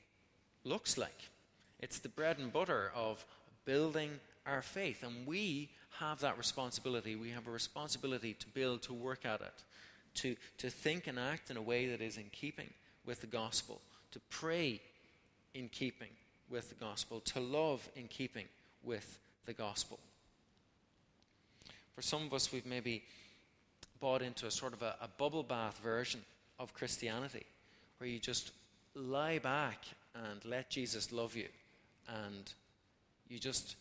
looks 0.63 0.97
like. 0.97 1.29
It's 1.83 1.99
the 1.99 2.09
bread 2.09 2.37
and 2.39 2.51
butter 2.51 2.91
of 2.95 3.25
building 3.65 4.11
our 4.45 4.61
faith. 4.61 5.03
And 5.03 5.27
we 5.27 5.69
have 5.99 6.21
that 6.21 6.37
responsibility. 6.37 7.15
We 7.15 7.29
have 7.31 7.47
a 7.47 7.51
responsibility 7.51 8.33
to 8.33 8.47
build, 8.47 8.81
to 8.83 8.93
work 8.93 9.25
at 9.25 9.41
it, 9.41 9.63
to, 10.15 10.35
to 10.59 10.69
think 10.69 11.07
and 11.07 11.19
act 11.19 11.51
in 11.51 11.57
a 11.57 11.61
way 11.61 11.87
that 11.87 12.01
is 12.01 12.17
in 12.17 12.29
keeping 12.31 12.69
with 13.05 13.21
the 13.21 13.27
gospel 13.27 13.81
to 14.13 14.19
pray 14.29 14.79
in 15.55 15.69
keeping 15.69 16.09
with 16.49 16.69
the 16.69 16.75
gospel, 16.75 17.19
to 17.21 17.39
love 17.39 17.87
in 17.95 18.07
keeping 18.07 18.45
with 18.83 19.17
the 19.45 19.53
gospel. 19.53 19.99
For 21.95 22.01
some 22.01 22.23
of 22.23 22.33
us, 22.33 22.51
we've 22.51 22.65
maybe 22.65 23.03
bought 23.99 24.21
into 24.21 24.45
a 24.45 24.51
sort 24.51 24.73
of 24.73 24.83
a, 24.83 24.95
a 25.01 25.07
bubble 25.17 25.43
bath 25.43 25.79
version 25.83 26.21
of 26.59 26.73
Christianity, 26.73 27.45
where 27.97 28.07
you 28.07 28.19
just 28.19 28.51
lie 28.93 29.39
back 29.39 29.83
and 30.13 30.45
let 30.45 30.69
Jesus 30.69 31.11
love 31.11 31.35
you, 31.35 31.47
and 32.07 32.51
you 33.29 33.39
just 33.39 33.75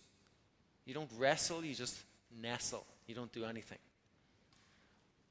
you 0.84 0.94
don't 0.94 1.10
wrestle, 1.18 1.64
you 1.64 1.74
just 1.74 1.98
nestle. 2.40 2.84
You 3.06 3.14
don't 3.14 3.32
do 3.32 3.44
anything. 3.44 3.78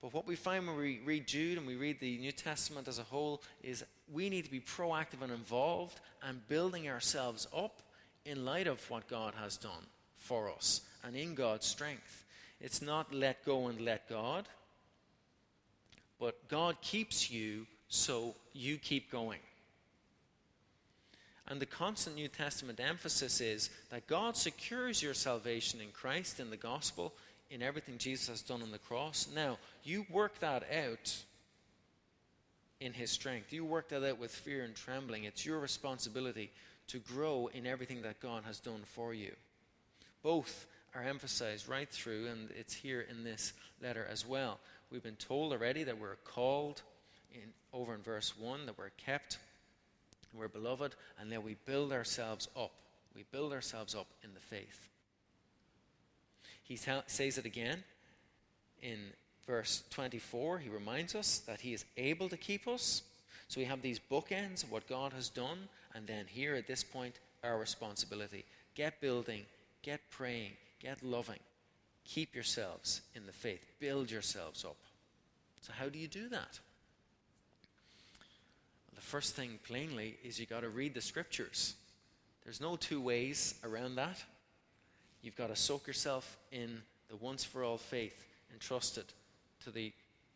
But 0.01 0.13
what 0.13 0.25
we 0.25 0.35
find 0.35 0.67
when 0.67 0.77
we 0.77 0.99
read 1.05 1.27
Jude 1.27 1.57
and 1.57 1.67
we 1.67 1.75
read 1.75 1.99
the 1.99 2.17
New 2.17 2.31
Testament 2.31 2.87
as 2.87 2.99
a 2.99 3.03
whole 3.03 3.41
is 3.61 3.83
we 4.11 4.29
need 4.29 4.45
to 4.45 4.51
be 4.51 4.59
proactive 4.59 5.21
and 5.21 5.31
involved 5.31 5.99
and 6.23 6.45
building 6.47 6.89
ourselves 6.89 7.47
up 7.55 7.81
in 8.25 8.45
light 8.45 8.67
of 8.67 8.87
what 8.89 9.07
God 9.07 9.33
has 9.35 9.57
done 9.57 9.85
for 10.17 10.49
us 10.49 10.81
and 11.03 11.15
in 11.15 11.35
God's 11.35 11.67
strength. 11.67 12.25
It's 12.59 12.81
not 12.81 13.13
let 13.13 13.45
go 13.45 13.67
and 13.67 13.81
let 13.81 14.09
God, 14.09 14.47
but 16.19 16.47
God 16.47 16.81
keeps 16.81 17.29
you 17.29 17.65
so 17.87 18.35
you 18.53 18.77
keep 18.77 19.11
going. 19.11 19.39
And 21.51 21.59
the 21.59 21.65
constant 21.65 22.15
New 22.15 22.29
Testament 22.29 22.79
emphasis 22.79 23.41
is 23.41 23.71
that 23.89 24.07
God 24.07 24.37
secures 24.37 25.03
your 25.03 25.13
salvation 25.13 25.81
in 25.81 25.89
Christ, 25.89 26.39
in 26.39 26.49
the 26.49 26.55
gospel, 26.55 27.11
in 27.49 27.61
everything 27.61 27.97
Jesus 27.97 28.29
has 28.29 28.41
done 28.41 28.61
on 28.61 28.71
the 28.71 28.77
cross. 28.77 29.27
Now, 29.35 29.57
you 29.83 30.05
work 30.09 30.39
that 30.39 30.63
out 30.73 31.13
in 32.79 32.93
His 32.93 33.11
strength. 33.11 33.51
You 33.51 33.65
work 33.65 33.89
that 33.89 34.01
out 34.01 34.17
with 34.17 34.31
fear 34.31 34.63
and 34.63 34.73
trembling. 34.73 35.25
It's 35.25 35.45
your 35.45 35.59
responsibility 35.59 36.51
to 36.87 36.99
grow 36.99 37.49
in 37.53 37.67
everything 37.67 38.01
that 38.03 38.21
God 38.21 38.43
has 38.45 38.61
done 38.61 38.83
for 38.85 39.13
you, 39.13 39.33
both 40.23 40.67
are 40.95 41.03
emphasized 41.03 41.67
right 41.67 41.89
through, 41.89 42.27
and 42.27 42.49
it's 42.57 42.73
here 42.73 43.05
in 43.09 43.25
this 43.25 43.51
letter 43.83 44.07
as 44.09 44.25
well. 44.25 44.57
We've 44.89 45.03
been 45.03 45.17
told 45.17 45.51
already 45.51 45.83
that 45.83 45.99
we're 45.99 46.15
called 46.23 46.81
in, 47.33 47.51
over 47.73 47.93
in 47.93 48.01
verse 48.01 48.37
1, 48.39 48.67
that 48.67 48.77
we're 48.77 48.91
kept, 48.91 49.37
we're 50.33 50.47
beloved, 50.47 50.95
and 51.19 51.31
then 51.31 51.43
we 51.43 51.55
build 51.65 51.91
ourselves 51.91 52.47
up. 52.55 52.71
We 53.15 53.25
build 53.31 53.51
ourselves 53.51 53.95
up 53.95 54.07
in 54.23 54.33
the 54.33 54.39
faith. 54.39 54.87
He 56.63 56.75
says 56.75 57.37
it 57.37 57.45
again 57.45 57.83
in 58.81 58.97
verse 59.45 59.83
24. 59.89 60.59
He 60.59 60.69
reminds 60.69 61.15
us 61.15 61.39
that 61.39 61.61
He 61.61 61.73
is 61.73 61.85
able 61.97 62.29
to 62.29 62.37
keep 62.37 62.67
us. 62.67 63.03
So 63.47 63.59
we 63.59 63.65
have 63.65 63.81
these 63.81 63.99
bookends 63.99 64.63
of 64.63 64.71
what 64.71 64.87
God 64.87 65.11
has 65.13 65.27
done, 65.27 65.67
and 65.93 66.07
then 66.07 66.25
here 66.27 66.55
at 66.55 66.67
this 66.67 66.83
point, 66.83 67.19
our 67.43 67.57
responsibility. 67.57 68.45
Get 68.75 69.01
building, 69.01 69.45
get 69.81 69.99
praying, 70.09 70.51
get 70.79 71.03
loving. 71.03 71.39
Keep 72.05 72.33
yourselves 72.33 73.01
in 73.15 73.25
the 73.25 73.33
faith, 73.33 73.65
build 73.79 74.09
yourselves 74.09 74.63
up. 74.63 74.77
So, 75.61 75.73
how 75.77 75.89
do 75.89 75.99
you 75.99 76.07
do 76.07 76.29
that? 76.29 76.59
The 79.01 79.07
first 79.07 79.35
thing, 79.35 79.57
plainly, 79.63 80.17
is 80.23 80.39
you 80.39 80.45
got 80.45 80.61
to 80.61 80.69
read 80.69 80.93
the 80.93 81.01
scriptures. 81.01 81.73
There's 82.43 82.61
no 82.61 82.75
two 82.75 83.01
ways 83.01 83.55
around 83.63 83.95
that. 83.95 84.23
You've 85.23 85.35
got 85.35 85.47
to 85.47 85.55
soak 85.55 85.87
yourself 85.87 86.37
in 86.51 86.81
the 87.09 87.15
once 87.15 87.43
for 87.43 87.63
all 87.63 87.77
faith 87.77 88.27
entrusted 88.53 89.05
to 89.63 89.71
the 89.71 89.91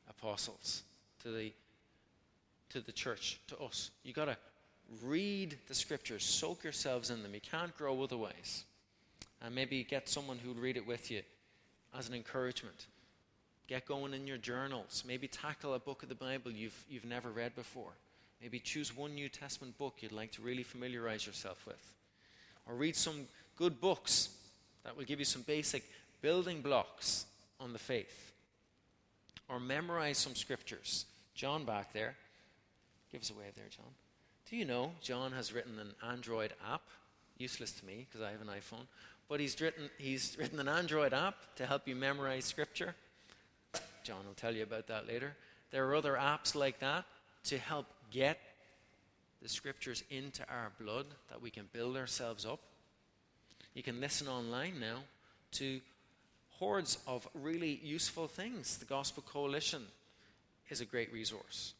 apostles, 0.09 0.81
to 1.21 1.31
the 1.31 1.53
to 2.71 2.81
the 2.81 2.91
church, 2.91 3.39
to 3.47 3.57
us. 3.59 3.91
You've 4.03 4.15
got 4.15 4.25
to 4.25 4.37
read 5.03 5.57
the 5.67 5.75
scriptures, 5.75 6.23
soak 6.23 6.63
yourselves 6.63 7.11
in 7.11 7.21
them. 7.21 7.35
You 7.35 7.41
can't 7.41 7.75
grow 7.77 8.01
otherwise. 8.01 8.63
And 9.43 9.53
maybe 9.53 9.83
get 9.83 10.09
someone 10.09 10.39
who'll 10.39 10.55
read 10.55 10.75
it 10.75 10.87
with 10.87 11.11
you 11.11 11.21
as 11.97 12.09
an 12.09 12.15
encouragement. 12.15 12.87
Get 13.67 13.85
going 13.85 14.15
in 14.15 14.25
your 14.25 14.37
journals. 14.37 15.03
Maybe 15.07 15.27
tackle 15.27 15.75
a 15.75 15.79
book 15.79 16.01
of 16.01 16.09
the 16.09 16.15
Bible 16.15 16.51
you've, 16.51 16.83
you've 16.89 17.05
never 17.05 17.29
read 17.29 17.55
before. 17.55 17.93
Maybe 18.45 18.59
choose 18.59 18.95
one 18.95 19.15
New 19.15 19.27
Testament 19.27 19.75
book 19.79 19.95
you'd 20.01 20.11
like 20.11 20.31
to 20.33 20.41
really 20.43 20.61
familiarize 20.61 21.25
yourself 21.25 21.65
with. 21.65 21.95
Or 22.67 22.75
read 22.75 22.95
some 22.95 23.21
good 23.55 23.81
books 23.81 24.29
that 24.83 24.95
will 24.95 25.03
give 25.03 25.17
you 25.17 25.25
some 25.25 25.41
basic 25.41 25.83
building 26.21 26.61
blocks 26.61 27.25
on 27.59 27.73
the 27.73 27.79
faith. 27.79 28.33
Or 29.49 29.59
memorize 29.59 30.19
some 30.19 30.35
scriptures. 30.35 31.05
John 31.33 31.65
back 31.65 31.91
there. 31.91 32.13
Give 33.11 33.19
us 33.19 33.31
a 33.31 33.33
wave 33.33 33.55
there, 33.55 33.65
John. 33.75 33.91
Do 34.47 34.57
you 34.57 34.65
know 34.65 34.91
John 35.01 35.31
has 35.31 35.51
written 35.51 35.79
an 35.79 35.95
Android 36.07 36.53
app? 36.71 36.83
Useless 37.39 37.71
to 37.71 37.85
me 37.87 38.05
because 38.07 38.21
I 38.21 38.29
have 38.29 38.41
an 38.41 38.49
iPhone. 38.49 38.85
But 39.27 39.39
he's 39.39 39.59
written, 39.59 39.89
he's 39.97 40.37
written 40.37 40.59
an 40.59 40.67
Android 40.67 41.15
app 41.15 41.33
to 41.55 41.65
help 41.65 41.87
you 41.87 41.95
memorize 41.95 42.45
scripture. 42.45 42.93
John 44.03 44.23
will 44.23 44.35
tell 44.35 44.53
you 44.53 44.61
about 44.61 44.85
that 44.85 45.07
later. 45.07 45.35
There 45.71 45.89
are 45.89 45.95
other 45.95 46.13
apps 46.13 46.53
like 46.53 46.77
that 46.81 47.05
to 47.45 47.57
help 47.57 47.87
get 48.15 48.39
the 49.41 49.49
scriptures 49.49 50.03
into 50.09 50.41
our 50.49 50.71
blood 50.79 51.05
that 51.29 51.41
we 51.41 51.49
can 51.49 51.67
build 51.73 51.97
ourselves 51.97 52.45
up. 52.45 52.61
You 53.73 53.83
can 53.83 53.99
listen 53.99 54.27
online 54.27 54.79
now 54.79 54.99
to 55.53 55.81
hordes 56.51 56.97
of 57.05 57.27
really 57.33 57.81
useful 57.83 58.27
things. 58.27 58.77
The 58.77 58.85
Gospel 58.85 59.21
Coalition 59.27 59.83
is 60.69 60.79
a 60.79 60.85
great 60.85 61.11
resource. 61.11 61.73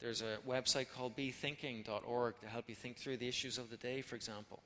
There's 0.00 0.22
a 0.22 0.38
website 0.48 0.86
called 0.96 1.14
bethinking.org 1.14 2.40
to 2.40 2.46
help 2.48 2.64
you 2.68 2.74
think 2.74 2.96
through 2.96 3.18
the 3.18 3.28
issues 3.28 3.58
of 3.58 3.68
the 3.68 3.76
day, 3.76 4.00
for 4.00 4.16
example. 4.16 4.62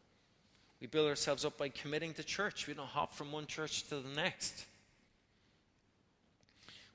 We 0.81 0.87
build 0.87 1.09
ourselves 1.09 1.45
up 1.45 1.59
by 1.59 1.71
committing 1.71 2.15
to 2.15 2.23
church. 2.23 2.69
We 2.69 2.75
don't 2.75 2.87
hop 2.87 3.15
from 3.15 3.33
one 3.33 3.47
church 3.47 3.88
to 3.88 3.97
the 3.97 4.15
next. 4.15 4.65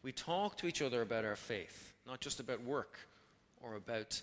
We 0.04 0.14
talk 0.14 0.58
to 0.58 0.68
each 0.68 0.82
other 0.82 1.02
about 1.02 1.26
our 1.26 1.36
faith, 1.36 1.94
not 2.08 2.22
just 2.22 2.40
about 2.40 2.64
work 2.64 2.98
or 3.64 3.76
about 3.76 4.22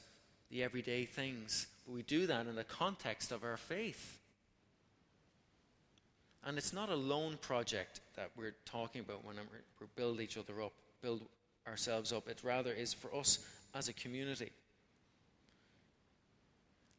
the 0.51 0.62
everyday 0.62 1.05
things, 1.05 1.66
but 1.87 1.94
we 1.94 2.03
do 2.03 2.27
that 2.27 2.46
in 2.46 2.55
the 2.55 2.64
context 2.64 3.33
of 3.33 3.44
our 3.44 3.57
faith. 3.57 4.18
And 6.44 6.57
it's 6.57 6.72
not 6.72 6.88
a 6.88 6.94
lone 6.94 7.37
project 7.40 8.01
that 8.16 8.31
we're 8.37 8.55
talking 8.64 9.01
about 9.01 9.24
when 9.24 9.37
we 9.81 9.87
build 9.96 10.20
each 10.20 10.38
other 10.38 10.62
up, 10.62 10.72
build 11.03 11.22
ourselves 11.66 12.12
up. 12.12 12.29
It 12.29 12.40
rather 12.42 12.72
is 12.72 12.94
for 12.94 13.14
us 13.14 13.38
as 13.74 13.88
a 13.88 13.92
community. 13.92 14.51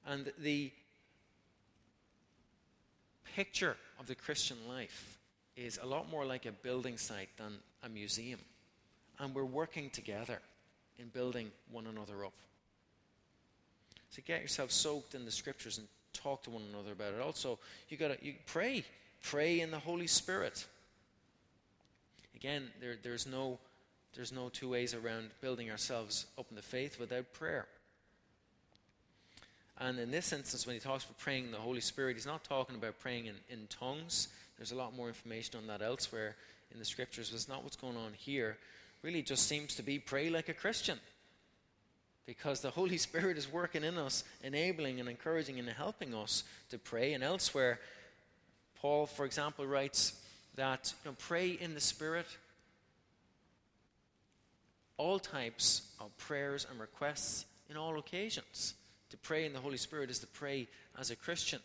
And 0.06 0.32
the 0.39 0.71
picture 3.36 3.78
of 3.99 4.08
the 4.08 4.15
Christian 4.15 4.58
life 4.67 5.17
is 5.56 5.80
a 5.82 5.86
lot 5.86 6.10
more 6.10 6.25
like 6.25 6.45
a 6.45 6.52
building 6.52 6.97
site 6.97 7.30
than 7.38 7.58
a 7.84 7.89
museum. 7.89 8.39
And 9.19 9.34
we're 9.36 9.45
working 9.45 9.89
together 9.89 10.39
in 11.00 11.08
building 11.10 11.52
one 11.72 11.88
another 11.88 12.26
up. 12.26 12.34
So 14.10 14.22
get 14.26 14.42
yourself 14.42 14.72
soaked 14.72 15.16
in 15.16 15.26
the 15.26 15.32
scriptures 15.32 15.78
and 15.78 15.88
talk 16.14 16.44
to 16.44 16.50
one 16.50 16.64
another 16.74 16.92
about 16.92 17.14
it. 17.14 17.22
Also, 17.22 17.60
you 17.90 17.98
gotta 17.98 18.18
you 18.22 18.34
pray. 18.46 18.84
Pray 19.22 19.60
in 19.60 19.72
the 19.72 19.80
Holy 19.80 20.08
Spirit. 20.08 20.66
Again, 22.36 22.70
there, 22.80 22.96
there's 23.02 23.28
no 23.28 23.60
there's 24.16 24.32
no 24.32 24.50
two 24.50 24.70
ways 24.70 24.94
around 24.94 25.30
building 25.42 25.70
ourselves 25.70 26.26
up 26.38 26.48
in 26.50 26.56
the 26.56 26.62
faith 26.62 27.00
without 27.00 27.32
prayer. 27.34 27.68
And 29.78 30.00
in 30.00 30.12
this 30.12 30.34
instance, 30.34 30.66
when 30.66 30.74
he 30.74 30.80
talks 30.80 31.06
about 31.06 31.20
praying 31.20 31.46
in 31.46 31.52
the 31.52 31.58
Holy 31.58 31.80
Spirit, 31.80 32.16
he's 32.16 32.26
not 32.26 32.44
talking 32.44 32.76
about 32.76 33.00
praying 33.00 33.28
in, 33.28 33.36
in 33.50 33.68
tongues. 33.68 34.28
There's 34.58 34.72
a 34.72 34.76
lot 34.76 34.96
more 34.96 35.08
information 35.08 35.58
on 35.58 35.68
that 35.68 35.82
elsewhere 35.82 36.36
in 36.74 36.80
the 36.80 36.86
scriptures, 36.86 37.30
but 37.30 37.36
it's 37.36 37.48
not 37.48 37.64
what's 37.64 37.78
going 37.78 37.96
on 37.96 38.12
here. 38.14 38.58
Really, 39.02 39.22
just 39.22 39.48
seems 39.48 39.76
to 39.76 39.84
be 39.84 40.00
pray 40.00 40.30
like 40.30 40.50
a 40.50 40.54
Christian. 40.54 41.00
Because 42.26 42.62
the 42.62 42.70
Holy 42.70 42.98
Spirit 43.08 43.38
is 43.38 43.52
working 43.52 43.84
in 43.84 43.98
us, 43.98 44.24
enabling 44.44 45.00
and 45.00 45.10
encouraging 45.10 45.60
and 45.60 45.70
helping 45.70 46.14
us 46.14 46.44
to 46.70 46.78
pray. 46.78 47.14
And 47.14 47.24
elsewhere, 47.24 47.80
Paul, 48.82 49.06
for 49.06 49.26
example, 49.26 49.66
writes 49.66 50.20
that 50.56 50.94
you 51.04 51.12
know, 51.12 51.16
pray 51.18 51.50
in 51.50 51.74
the 51.74 51.82
Spirit 51.82 52.28
all 54.98 55.18
types 55.18 55.84
of 56.00 56.16
prayers 56.18 56.68
and 56.70 56.80
requests 56.80 57.46
in 57.70 57.78
all 57.78 57.98
occasions. 57.98 58.74
To 59.12 59.18
pray 59.18 59.46
in 59.46 59.54
the 59.54 59.60
Holy 59.60 59.78
Spirit 59.78 60.10
is 60.10 60.20
to 60.20 60.28
pray 60.28 60.68
as 61.00 61.10
a 61.10 61.16
Christian. 61.16 61.60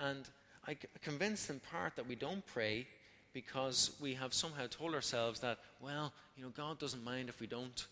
And 0.00 0.26
I'm 0.66 0.76
convinced 1.02 1.50
in 1.50 1.60
part 1.60 1.96
that 1.96 2.08
we 2.08 2.14
don't 2.14 2.44
pray 2.46 2.86
because 3.32 3.92
we 4.00 4.14
have 4.14 4.34
somehow 4.34 4.66
told 4.68 4.94
ourselves 4.94 5.40
that, 5.40 5.58
well, 5.80 6.12
you 6.36 6.42
know, 6.42 6.50
God 6.50 6.78
doesn't 6.78 7.04
mind 7.04 7.28
if 7.28 7.40
we 7.40 7.46
don't. 7.46 7.86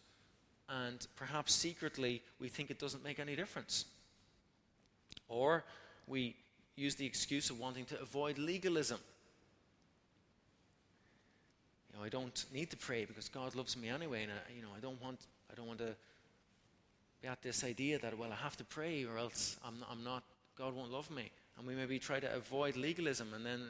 And 0.68 1.06
perhaps 1.16 1.54
secretly 1.54 2.22
we 2.38 2.48
think 2.48 2.70
it 2.70 2.78
doesn't 2.78 3.04
make 3.04 3.18
any 3.18 3.36
difference. 3.36 3.84
Or 5.28 5.64
we 6.06 6.36
use 6.76 6.94
the 6.94 7.06
excuse 7.06 7.50
of 7.50 7.58
wanting 7.58 7.84
to 7.86 8.00
avoid 8.00 8.38
legalism 8.38 8.98
You 11.92 11.98
know, 11.98 12.04
I 12.04 12.08
don't 12.08 12.44
need 12.52 12.70
to 12.70 12.76
pray 12.76 13.04
because 13.04 13.28
God 13.28 13.54
loves 13.54 13.76
me 13.76 13.88
anyway, 13.88 14.24
and 14.24 14.32
I, 14.32 14.52
you 14.54 14.62
know, 14.62 14.68
I 14.76 14.80
don't 14.80 15.00
want, 15.02 15.20
I 15.50 15.54
don't 15.54 15.66
want 15.66 15.78
to 15.80 15.94
be 17.22 17.28
at 17.28 17.42
this 17.42 17.64
idea 17.64 17.98
that 17.98 18.16
well, 18.16 18.32
I 18.32 18.36
have 18.36 18.56
to 18.58 18.64
pray 18.64 19.04
or 19.04 19.18
else 19.18 19.56
I'm, 19.64 19.84
I'm 19.90 20.04
not, 20.04 20.22
God 20.56 20.74
won't 20.74 20.92
love 20.92 21.10
me, 21.10 21.30
and 21.56 21.66
we 21.66 21.74
maybe 21.74 21.98
try 21.98 22.20
to 22.20 22.34
avoid 22.34 22.76
legalism 22.76 23.32
and 23.34 23.44
then 23.44 23.60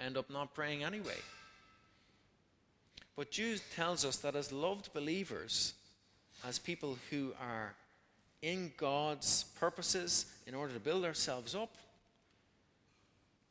end 0.00 0.16
up 0.16 0.30
not 0.30 0.54
praying 0.54 0.84
anyway. 0.84 1.18
But 3.16 3.30
Jude 3.30 3.60
tells 3.74 4.04
us 4.04 4.16
that 4.18 4.34
as 4.34 4.52
loved 4.52 4.92
believers, 4.92 5.74
as 6.46 6.58
people 6.58 6.98
who 7.10 7.32
are 7.40 7.74
in 8.42 8.72
God's 8.76 9.44
purposes 9.58 10.26
in 10.46 10.54
order 10.54 10.74
to 10.74 10.80
build 10.80 11.04
ourselves 11.04 11.54
up, 11.54 11.74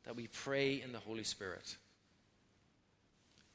that 0.03 0.15
we 0.15 0.27
pray 0.27 0.81
in 0.81 0.91
the 0.91 0.99
Holy 0.99 1.23
Spirit 1.23 1.77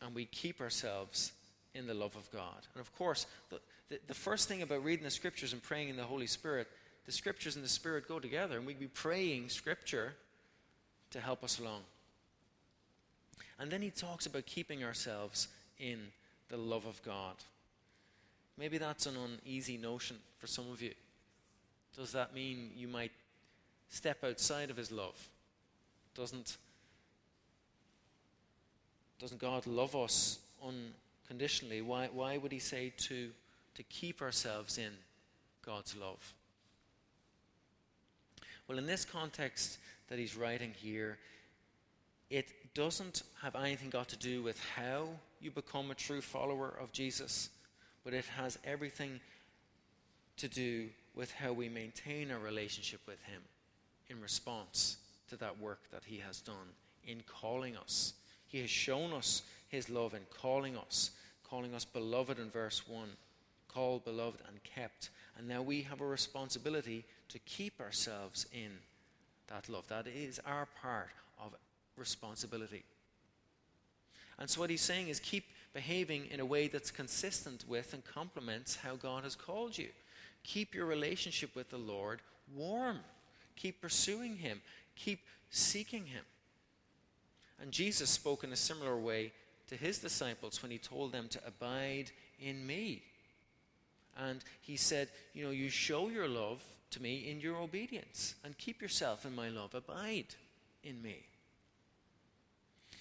and 0.01 0.15
we 0.15 0.25
keep 0.27 0.61
ourselves 0.61 1.33
in 1.75 1.87
the 1.87 1.95
love 1.95 2.17
of 2.17 2.31
God. 2.33 2.67
And 2.75 2.81
of 2.81 2.95
course, 2.97 3.27
the, 3.51 3.61
the, 3.89 3.99
the, 4.07 4.15
first 4.15 4.49
thing 4.49 4.63
about 4.63 4.85
reading 4.85 5.05
the 5.05 5.11
scriptures 5.11 5.53
and 5.53 5.63
praying 5.63 5.89
in 5.89 5.97
the 5.97 6.05
Holy 6.05 6.27
Spirit, 6.27 6.69
the 7.07 7.13
scriptures 7.13 7.57
and 7.57 7.65
the 7.65 7.69
Spirit 7.69 8.09
go 8.09 8.19
together, 8.19 8.57
and 8.57 8.67
we'd 8.67 8.81
be 8.81 8.87
praying 8.87 9.49
scripture 9.49 10.15
to 11.11 11.21
help 11.21 11.45
us 11.45 11.59
along. 11.59 11.83
And 13.59 13.71
then 13.71 13.83
he 13.83 13.91
talks 13.91 14.27
about 14.27 14.47
keeping 14.47 14.85
ourselves 14.85 15.49
in 15.79 15.99
the 16.49 16.57
love 16.57 16.87
of 16.87 17.03
God. 17.03 17.35
Maybe 18.57 18.79
that's 18.79 19.07
an 19.07 19.17
uneasy 19.17 19.77
notion 19.77 20.17
for 20.39 20.47
some 20.47 20.71
of 20.71 20.81
you. 20.81 20.95
Does 21.97 22.13
that 22.13 22.35
mean 22.35 22.71
you 22.77 22.89
might 22.89 23.13
step 23.89 24.23
outside 24.25 24.71
of 24.71 24.77
his 24.77 24.93
love? 24.93 25.29
Doesn't 26.15 26.57
doesn't 29.19 29.41
God 29.41 29.67
love 29.67 29.97
us 29.97 30.39
unconditionally? 30.65 31.83
Why, 31.83 32.09
why 32.13 32.39
would 32.39 32.53
He 32.53 32.61
say 32.61 32.93
to, 32.99 33.31
to 33.75 33.83
keep 33.85 34.23
ourselves 34.23 34.79
in 34.79 34.93
God's 35.65 35.97
love? 35.97 36.35
Well, 38.69 38.79
in 38.79 38.87
this 38.87 39.05
context 39.05 39.79
that 40.09 40.19
He's 40.19 40.37
writing 40.37 40.73
here, 40.77 41.19
it 42.31 42.47
doesn't 42.79 43.25
have 43.43 43.57
anything 43.57 43.91
got 43.91 44.07
to 44.07 44.17
do 44.17 44.41
with 44.41 44.57
how 44.77 45.09
you 45.41 45.51
become 45.51 45.91
a 45.91 45.97
true 45.97 46.21
follower 46.21 46.73
of 46.81 46.93
Jesus, 46.93 47.51
but 48.05 48.15
it 48.15 48.25
has 48.37 48.57
everything 48.65 49.19
to 50.37 50.47
do 50.47 50.87
with 51.17 51.33
how 51.33 51.53
we 51.53 51.69
maintain 51.69 52.31
our 52.31 52.39
relationship 52.39 53.01
with 53.05 53.21
Him 53.25 53.43
in 54.09 54.23
response 54.23 54.99
to 55.29 55.37
that 55.39 55.59
work 55.59 55.81
that 55.91 56.05
He 56.07 56.19
has 56.19 56.41
done 56.41 56.69
in 57.05 57.21
calling 57.27 57.77
us. 57.77 58.13
He 58.47 58.61
has 58.61 58.71
shown 58.71 59.13
us 59.13 59.43
His 59.67 59.91
love 59.91 60.15
in 60.15 60.23
calling 60.41 60.77
us, 60.77 61.11
calling 61.51 61.75
us 61.75 61.85
beloved 61.85 62.39
in 62.39 62.49
verse 62.49 62.87
1, 62.87 63.09
called, 63.67 64.05
beloved, 64.05 64.39
and 64.47 64.63
kept. 64.63 65.11
And 65.37 65.49
now 65.49 65.63
we 65.63 65.83
have 65.83 66.01
a 66.01 66.07
responsibility 66.07 67.05
to 67.31 67.41
keep 67.41 67.81
ourselves 67.81 68.47
in 68.53 68.71
that 69.49 69.69
love. 69.69 69.89
That 69.89 70.07
is 70.07 70.39
our 70.47 70.69
part 70.81 71.09
of 71.43 71.57
responsibility. 71.99 72.85
And 74.39 74.49
so, 74.49 74.61
what 74.61 74.71
he's 74.71 74.81
saying 74.81 75.09
is 75.09 75.19
keep 75.19 75.45
behaving 75.75 76.27
in 76.31 76.41
a 76.41 76.47
way 76.47 76.69
that's 76.69 76.91
consistent 76.91 77.65
with 77.69 77.93
and 77.93 78.05
complements 78.05 78.77
how 78.77 78.97
God 78.97 79.25
has 79.25 79.35
called 79.35 79.77
you. 79.77 79.89
Keep 80.45 80.75
your 80.75 80.87
relationship 80.87 81.55
with 81.55 81.71
the 81.71 81.79
Lord 81.79 82.21
warm. 82.55 83.01
Keep 83.57 83.81
pursuing 83.81 84.37
Him. 84.37 84.61
Keep 84.97 85.21
seeking 85.51 86.07
Him. 86.07 86.25
And 87.61 87.73
Jesus 87.73 88.09
spoke 88.11 88.45
in 88.45 88.53
a 88.53 88.57
similar 88.57 88.97
way 88.97 89.33
to 89.69 89.77
His 89.77 89.99
disciples 89.99 90.63
when 90.63 90.71
He 90.71 90.79
told 90.79 91.13
them 91.13 91.29
to 91.29 91.41
abide 91.47 92.11
in 92.41 92.67
me. 92.67 93.03
And 94.17 94.43
He 94.61 94.77
said, 94.77 95.09
You 95.35 95.45
know, 95.45 95.51
you 95.51 95.69
show 95.69 96.09
your 96.09 96.29
love 96.29 96.63
to 96.91 97.03
me 97.03 97.31
in 97.31 97.41
your 97.41 97.57
obedience 97.57 98.37
and 98.45 98.57
keep 98.57 98.81
yourself 98.81 99.27
in 99.27 99.35
my 99.35 99.49
love. 99.49 99.75
Abide 99.75 100.35
in 100.83 101.03
me. 101.03 101.27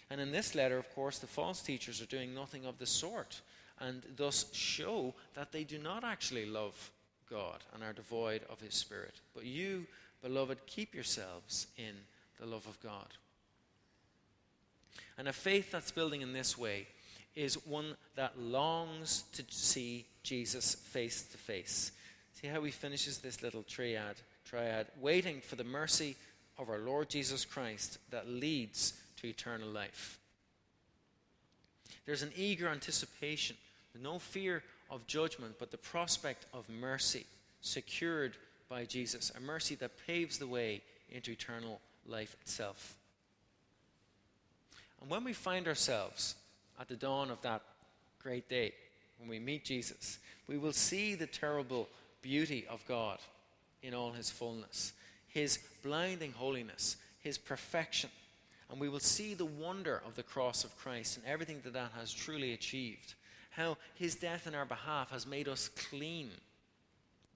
And 0.10 0.22
in 0.22 0.32
this 0.32 0.56
letter, 0.56 0.78
of 0.78 0.94
course, 0.96 1.20
the 1.20 1.28
false 1.28 1.62
teachers 1.62 2.02
are 2.02 2.06
doing 2.06 2.34
nothing 2.34 2.66
of 2.66 2.78
the 2.80 2.86
sort 2.86 3.42
and 3.80 4.04
thus 4.16 4.46
show 4.54 5.14
that 5.36 5.52
they 5.52 5.64
do 5.64 5.78
not 5.78 6.04
actually 6.04 6.46
love 6.46 6.92
God 7.30 7.64
and 7.74 7.84
are 7.84 7.94
devoid 7.94 8.42
of 8.50 8.60
His 8.60 8.74
Spirit. 8.74 9.22
But 9.36 9.46
you, 9.46 9.86
beloved, 10.22 10.66
keep 10.66 10.96
yourselves 10.96 11.68
in 11.78 11.94
the 12.40 12.46
love 12.46 12.66
of 12.68 12.82
God. 12.82 13.08
And 15.18 15.28
a 15.28 15.34
faith 15.34 15.72
that's 15.72 15.92
building 15.92 16.22
in 16.22 16.34
this 16.34 16.58
way 16.58 16.88
is 17.36 17.66
one 17.66 17.96
that 18.16 18.40
longs 18.40 19.24
to 19.34 19.44
see 19.50 20.06
Jesus 20.24 20.76
face 20.76 21.24
to 21.32 21.38
face. 21.38 21.92
See 22.34 22.48
how 22.48 22.64
he 22.64 22.72
finishes 22.72 23.20
this 23.20 23.42
little 23.42 23.64
triad, 23.64 24.16
triad, 24.46 24.88
waiting 25.00 25.42
for 25.42 25.56
the 25.56 25.64
mercy 25.64 26.16
of 26.58 26.70
our 26.70 26.80
Lord 26.80 27.10
Jesus 27.10 27.46
Christ 27.46 28.00
that 28.12 28.28
leads 28.28 28.94
to 29.18 29.28
eternal 29.28 29.70
life. 29.70 30.20
There's 32.06 32.24
an 32.24 32.32
eager 32.36 32.70
anticipation, 32.70 33.58
no 34.02 34.20
fear 34.20 34.64
of 34.90 35.06
judgment, 35.08 35.56
but 35.60 35.72
the 35.72 35.78
prospect 35.78 36.46
of 36.54 36.70
mercy 36.70 37.26
secured 37.62 38.38
by 38.70 38.86
Jesus, 38.86 39.32
a 39.36 39.40
mercy 39.40 39.76
that 39.76 40.06
paves 40.06 40.38
the 40.38 40.48
way 40.48 40.82
into 41.10 41.32
eternal 41.32 41.80
life 42.06 42.36
itself. 42.42 42.96
And 45.02 45.10
when 45.10 45.24
we 45.24 45.34
find 45.34 45.68
ourselves 45.68 46.36
at 46.80 46.88
the 46.88 46.96
dawn 46.96 47.30
of 47.30 47.42
that 47.42 47.62
great 48.22 48.50
day, 48.50 48.74
when 49.20 49.30
we 49.30 49.40
meet 49.40 49.66
Jesus, 49.66 50.20
we 50.48 50.58
will 50.58 50.74
see 50.74 51.16
the 51.16 51.28
terrible 51.28 51.88
beauty 52.22 52.66
of 52.70 52.86
God 52.88 53.20
in 53.82 53.94
all 53.94 54.12
his 54.12 54.30
fullness, 54.30 54.94
his 55.28 55.60
blinding 55.84 56.34
holiness, 56.34 56.98
his 57.20 57.38
perfection. 57.38 58.10
And 58.70 58.80
we 58.80 58.90
will 58.90 59.00
see 59.00 59.34
the 59.34 59.46
wonder 59.46 60.02
of 60.06 60.16
the 60.16 60.24
cross 60.24 60.64
of 60.64 60.78
Christ 60.78 61.18
and 61.18 61.26
everything 61.26 61.62
that 61.64 61.74
that 61.74 61.92
has 61.98 62.12
truly 62.12 62.54
achieved. 62.54 63.14
How 63.50 63.78
his 63.96 64.16
death 64.16 64.46
in 64.46 64.56
our 64.56 64.66
behalf 64.66 65.12
has 65.12 65.26
made 65.26 65.48
us 65.48 65.70
clean, 65.70 66.32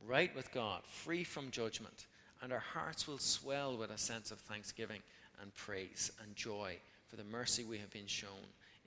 right 0.05 0.35
with 0.35 0.51
God, 0.51 0.81
free 0.85 1.23
from 1.23 1.51
judgment. 1.51 2.05
And 2.41 2.51
our 2.51 2.59
hearts 2.59 3.07
will 3.07 3.17
swell 3.17 3.77
with 3.77 3.91
a 3.91 3.97
sense 3.97 4.31
of 4.31 4.39
thanksgiving 4.39 5.01
and 5.41 5.53
praise 5.55 6.11
and 6.21 6.35
joy 6.35 6.77
for 7.07 7.15
the 7.15 7.23
mercy 7.23 7.63
we 7.63 7.77
have 7.77 7.91
been 7.91 8.07
shown 8.07 8.29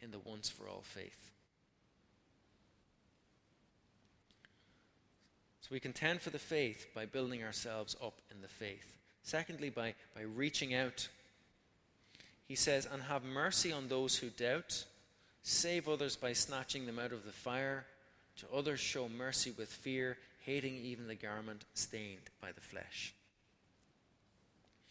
in 0.01 0.11
the 0.11 0.19
once 0.19 0.49
for 0.51 0.69
all 0.69 0.83
faith. 0.83 1.31
So 5.61 5.69
we 5.71 5.81
contend 5.81 6.21
for 6.21 6.29
the 6.29 6.39
faith 6.39 6.89
by 6.95 7.07
building 7.07 7.43
ourselves 7.43 7.97
up 8.03 8.21
in 8.31 8.43
the 8.43 8.49
faith. 8.49 8.99
Secondly, 9.23 9.71
by, 9.71 9.95
by 10.15 10.21
reaching 10.21 10.75
out. 10.75 11.09
He 12.47 12.55
says, 12.55 12.87
And 12.91 13.03
have 13.05 13.25
mercy 13.25 13.73
on 13.73 13.89
those 13.89 14.17
who 14.17 14.29
doubt. 14.29 14.85
Save 15.43 15.89
others 15.89 16.17
by 16.17 16.33
snatching 16.33 16.87
them 16.87 16.99
out 16.99 17.13
of 17.13 17.25
the 17.25 17.33
fire. 17.33 17.85
To 18.39 18.47
others, 18.55 18.81
show 18.81 19.09
mercy 19.09 19.53
with 19.57 19.69
fear, 19.69 20.17
hating 20.41 20.77
even 20.77 21.07
the 21.07 21.15
garment 21.15 21.65
stained 21.75 22.31
by 22.41 22.53
the 22.53 22.61
flesh. 22.61 23.15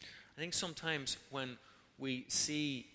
I 0.01 0.39
think 0.39 0.53
sometimes 0.53 1.17
when 1.29 1.57
we 1.99 2.25
see 2.27 2.87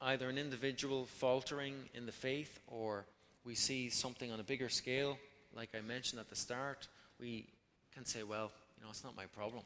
either 0.00 0.28
an 0.28 0.38
individual 0.38 1.06
faltering 1.06 1.74
in 1.94 2.06
the 2.06 2.12
faith 2.12 2.60
or 2.66 3.04
we 3.44 3.54
see 3.54 3.90
something 3.90 4.32
on 4.32 4.40
a 4.40 4.44
bigger 4.44 4.68
scale, 4.68 5.18
like 5.54 5.70
I 5.76 5.80
mentioned 5.82 6.18
at 6.18 6.28
the 6.28 6.36
start, 6.36 6.88
we 7.20 7.46
can 7.94 8.04
say, 8.04 8.22
well, 8.22 8.50
you 8.76 8.84
know, 8.84 8.90
it's 8.90 9.04
not 9.04 9.16
my 9.16 9.26
problem. 9.26 9.62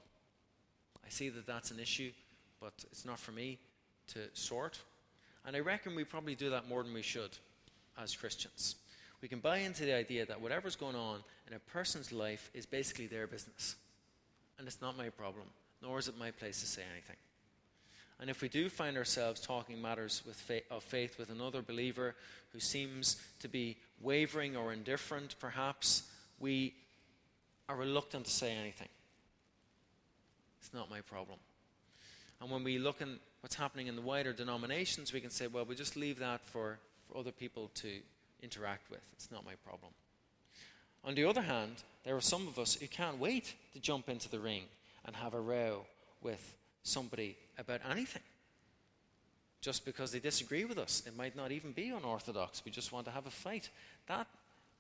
I 1.05 1.09
see 1.09 1.31
that 1.31 1.47
that's 1.47 1.71
an 1.71 1.81
issue, 1.81 2.11
but 2.61 2.73
it's 2.91 3.07
not 3.07 3.19
for 3.19 3.33
me 3.33 3.59
to 4.09 4.21
sort. 4.33 4.79
And 5.47 5.57
I 5.57 5.61
reckon 5.61 5.95
we 5.95 6.05
probably 6.05 6.35
do 6.35 6.51
that 6.51 6.69
more 6.69 6.83
than 6.83 6.93
we 6.93 7.03
should 7.03 7.31
as 8.03 8.15
Christians. 8.15 8.77
We 9.21 9.29
can 9.29 9.41
buy 9.41 9.59
into 9.59 9.85
the 9.85 9.95
idea 9.95 10.27
that 10.27 10.41
whatever's 10.41 10.77
going 10.77 10.97
on 10.97 11.21
in 11.49 11.55
a 11.55 11.59
person's 11.59 12.13
life 12.13 12.51
is 12.55 12.67
basically 12.67 13.07
their 13.07 13.27
business. 13.27 13.77
And 14.59 14.67
it's 14.67 14.81
not 14.81 14.97
my 14.97 15.09
problem, 15.09 15.47
nor 15.83 15.99
is 15.99 16.09
it 16.09 16.19
my 16.19 16.31
place 16.31 16.61
to 16.61 16.67
say 16.67 16.83
anything. 16.93 17.17
And 18.21 18.29
if 18.29 18.43
we 18.43 18.49
do 18.49 18.69
find 18.69 18.97
ourselves 18.97 19.41
talking 19.41 19.81
matters 19.81 20.23
faith, 20.33 20.65
of 20.71 20.83
faith 20.83 21.19
with 21.19 21.31
another 21.31 21.63
believer 21.63 22.17
who 22.53 22.59
seems 22.59 23.23
to 23.41 23.49
be 23.49 23.77
wavering 24.01 24.57
or 24.57 24.73
indifferent, 24.73 25.37
perhaps, 25.39 26.03
we 26.41 26.75
are 27.69 27.77
reluctant 27.77 28.25
to 28.25 28.31
say 28.31 28.53
anything. 28.53 28.89
It's 30.61 30.75
not 30.75 30.91
my 30.91 31.01
problem. 31.01 31.39
And 32.41 32.51
when 32.51 32.65
we 32.65 32.79
look 32.79 33.03
at 33.03 33.09
what's 33.41 33.55
happening 33.55 33.87
in 33.87 33.97
the 33.97 34.03
wider 34.03 34.33
denominations, 34.33 35.13
we 35.13 35.21
can 35.21 35.31
say, 35.31 35.47
well, 35.47 35.65
we 35.65 35.75
just 35.75 35.97
leave 35.97 36.19
that 36.21 36.41
for, 36.47 36.79
for 37.09 37.19
other 37.19 37.33
people 37.33 37.71
to 37.75 37.89
interact 38.43 38.91
with. 38.91 39.01
It's 39.15 39.31
not 39.31 39.45
my 39.45 39.55
problem. 39.65 39.93
On 41.05 41.15
the 41.15 41.25
other 41.25 41.43
hand, 41.43 41.83
there 42.05 42.17
are 42.17 42.21
some 42.21 42.47
of 42.47 42.59
us 42.59 42.75
who 42.75 42.87
can't 42.87 43.19
wait 43.19 43.55
to 43.73 43.81
jump 43.81 44.09
into 44.09 44.29
the 44.29 44.39
ring 44.39 44.65
and 45.05 45.17
have 45.17 45.35
a 45.35 45.41
row 45.41 45.85
with 46.23 46.57
somebody 46.83 47.37
about 47.59 47.81
anything. 47.91 48.23
Just 49.61 49.85
because 49.85 50.13
they 50.13 50.21
disagree 50.21 50.65
with 50.65 50.79
us. 50.79 51.03
It 51.07 51.17
might 51.17 51.37
not 51.37 51.51
even 51.51 51.73
be 51.73 51.89
unorthodox. 51.89 52.63
We 52.65 52.71
just 52.71 52.93
want 52.93 53.07
to 53.07 53.11
have 53.11 53.27
a 53.27 53.31
fight. 53.31 53.71
That 54.07 54.27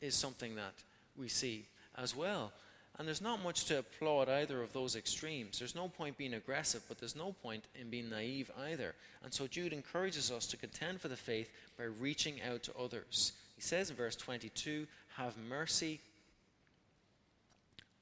is 0.01 0.14
something 0.14 0.55
that 0.55 0.75
we 1.16 1.29
see 1.29 1.66
as 1.97 2.14
well. 2.14 2.53
And 2.98 3.06
there's 3.06 3.22
not 3.22 3.44
much 3.44 3.66
to 3.66 3.78
applaud 3.78 4.28
either 4.28 4.61
of 4.61 4.72
those 4.72 4.96
extremes. 4.96 5.58
There's 5.58 5.76
no 5.76 5.87
point 5.87 6.18
being 6.18 6.34
aggressive, 6.34 6.82
but 6.88 6.98
there's 6.98 7.14
no 7.14 7.32
point 7.42 7.64
in 7.80 7.90
being 7.90 8.11
naive 8.11 8.50
either. 8.58 8.94
And 9.22 9.32
so 9.32 9.46
Jude 9.46 9.72
encourages 9.72 10.32
us 10.32 10.48
to 10.48 10.56
contend 10.56 11.00
for 11.00 11.06
the 11.06 11.16
faith 11.16 11.48
by 11.78 11.84
reaching 11.84 12.42
out 12.42 12.64
to 12.64 12.76
others. 12.76 13.32
He 13.54 13.62
says 13.62 13.90
in 13.90 13.96
verse 13.96 14.16
22 14.16 14.87
Have 15.16 15.34
mercy 15.48 16.00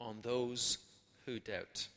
on 0.01 0.17
those 0.23 0.79
who 1.27 1.41
doubt. 1.41 1.89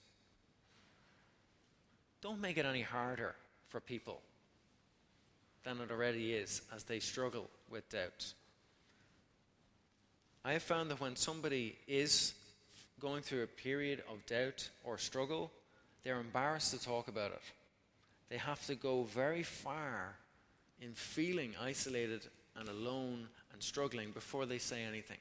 Don't 2.22 2.42
make 2.42 2.58
it 2.58 2.66
any 2.66 2.82
harder 2.82 3.36
for 3.70 3.80
people 3.80 4.22
than 5.64 5.80
it 5.80 5.92
already 5.92 6.34
is 6.34 6.62
as 6.76 6.84
they 6.84 7.00
struggle 7.00 7.50
with 7.70 7.90
doubt. 7.90 8.34
I 10.44 10.54
have 10.54 10.64
found 10.64 10.90
that 10.90 11.00
when 11.00 11.16
somebody 11.16 11.78
is 11.88 12.34
going 13.00 13.22
through 13.22 13.44
a 13.44 13.48
period 13.48 14.04
of 14.12 14.26
doubt 14.26 14.70
or 14.84 14.98
struggle, 14.98 15.52
they're 16.04 16.20
embarrassed 16.20 16.72
to 16.72 16.84
talk 16.84 17.08
about 17.08 17.32
it. 17.32 17.42
They 18.30 18.38
have 18.38 18.66
to 18.68 18.76
go 18.76 19.04
very 19.04 19.44
far 19.44 20.16
in 20.82 20.94
feeling 20.94 21.54
isolated 21.60 22.28
and 22.56 22.70
alone 22.70 23.28
and 23.54 23.62
struggling 23.62 24.12
before 24.12 24.46
they 24.46 24.60
say 24.60 24.84
anything. 24.84 25.18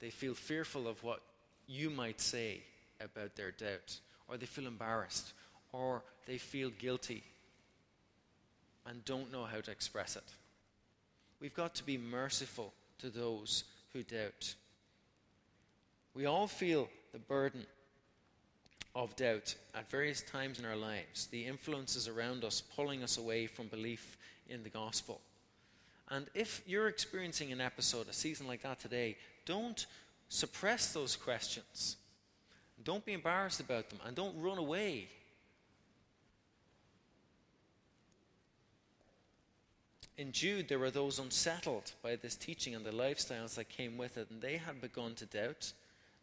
They 0.00 0.10
feel 0.10 0.34
fearful 0.34 0.86
of 0.88 1.02
what 1.02 1.20
you 1.66 1.90
might 1.90 2.20
say 2.20 2.60
about 3.00 3.36
their 3.36 3.52
doubt, 3.52 3.98
or 4.28 4.36
they 4.36 4.46
feel 4.46 4.66
embarrassed, 4.66 5.32
or 5.72 6.02
they 6.26 6.38
feel 6.38 6.70
guilty 6.70 7.22
and 8.86 9.04
don't 9.04 9.32
know 9.32 9.44
how 9.44 9.60
to 9.60 9.70
express 9.70 10.16
it. 10.16 10.24
We've 11.40 11.54
got 11.54 11.74
to 11.76 11.84
be 11.84 11.98
merciful 11.98 12.72
to 12.98 13.10
those 13.10 13.64
who 13.92 14.02
doubt. 14.02 14.54
We 16.14 16.26
all 16.26 16.46
feel 16.46 16.88
the 17.12 17.18
burden 17.18 17.66
of 18.94 19.16
doubt 19.16 19.54
at 19.74 19.90
various 19.90 20.22
times 20.22 20.58
in 20.58 20.64
our 20.64 20.76
lives, 20.76 21.26
the 21.26 21.46
influences 21.46 22.08
around 22.08 22.44
us 22.44 22.60
pulling 22.60 23.02
us 23.02 23.16
away 23.16 23.46
from 23.46 23.68
belief 23.68 24.18
in 24.48 24.62
the 24.62 24.68
gospel. 24.68 25.20
And 26.10 26.26
if 26.34 26.62
you're 26.66 26.88
experiencing 26.88 27.52
an 27.52 27.60
episode, 27.60 28.08
a 28.08 28.12
season 28.12 28.46
like 28.46 28.62
that 28.62 28.80
today, 28.80 29.16
don't 29.46 29.86
suppress 30.28 30.92
those 30.92 31.16
questions. 31.16 31.96
Don't 32.84 33.04
be 33.04 33.14
embarrassed 33.14 33.60
about 33.60 33.88
them 33.88 34.00
and 34.04 34.14
don't 34.14 34.38
run 34.38 34.58
away. 34.58 35.08
In 40.18 40.32
Jude, 40.32 40.68
there 40.68 40.78
were 40.78 40.90
those 40.90 41.18
unsettled 41.18 41.92
by 42.02 42.16
this 42.16 42.36
teaching 42.36 42.74
and 42.74 42.84
the 42.84 42.90
lifestyles 42.90 43.54
that 43.54 43.70
came 43.70 43.96
with 43.96 44.18
it, 44.18 44.28
and 44.30 44.42
they 44.42 44.58
had 44.58 44.80
begun 44.80 45.14
to 45.14 45.26
doubt. 45.26 45.72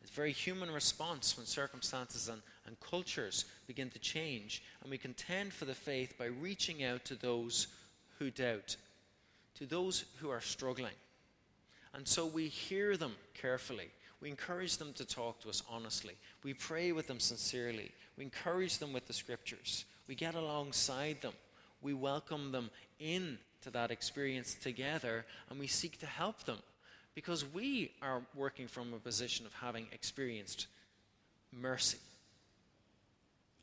It's 0.02 0.12
a 0.12 0.16
very 0.16 0.32
human 0.32 0.72
response 0.72 1.38
when 1.38 1.46
circumstances 1.46 2.30
and, 2.30 2.42
and 2.66 2.80
cultures 2.80 3.46
begin 3.68 3.90
to 3.92 4.00
change, 4.00 4.64
and 4.82 4.90
we 4.90 4.98
contend 4.98 5.54
for 5.54 5.66
the 5.66 5.74
faith 5.74 6.18
by 6.18 6.26
reaching 6.26 6.84
out 6.84 7.06
to 7.06 7.16
those 7.16 7.68
who 8.18 8.32
doubt, 8.32 8.76
to 9.56 9.66
those 9.66 10.06
who 10.18 10.30
are 10.30 10.42
struggling. 10.42 10.94
And 11.94 12.08
so 12.08 12.26
we 12.26 12.48
hear 12.48 12.98
them 12.98 13.16
carefully. 13.34 13.90
We 14.22 14.30
encourage 14.30 14.78
them 14.78 14.94
to 14.94 15.06
talk 15.06 15.40
to 15.42 15.50
us 15.50 15.64
honestly. 15.70 16.16
We 16.44 16.54
pray 16.54 16.92
with 16.92 17.08
them 17.08 17.20
sincerely. 17.20 17.92
We 18.18 18.24
encourage 18.26 18.78
them 18.78 18.94
with 18.94 19.08
the 19.08 19.14
scriptures. 19.14 19.86
We 20.08 20.16
get 20.16 20.36
alongside 20.36 21.22
them. 21.22 21.34
We 21.82 21.94
welcome 21.94 22.52
them 22.52 22.70
in 23.00 23.38
to 23.62 23.70
that 23.72 23.92
experience 23.92 24.56
together 24.56 25.26
and 25.50 25.60
we 25.60 25.68
seek 25.68 26.00
to 26.00 26.06
help 26.06 26.44
them 26.44 26.60
because 27.15 27.45
we 27.54 27.91
are 28.02 28.22
working 28.36 28.67
from 28.67 28.93
a 28.93 29.00
position 29.00 29.45
of 29.45 29.54
having 29.54 29.88
experienced 29.91 30.67
mercy. 31.52 31.98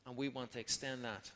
And 0.06 0.16
we 0.16 0.28
want 0.28 0.52
to 0.52 0.60
extend 0.60 1.04
that 1.04 1.30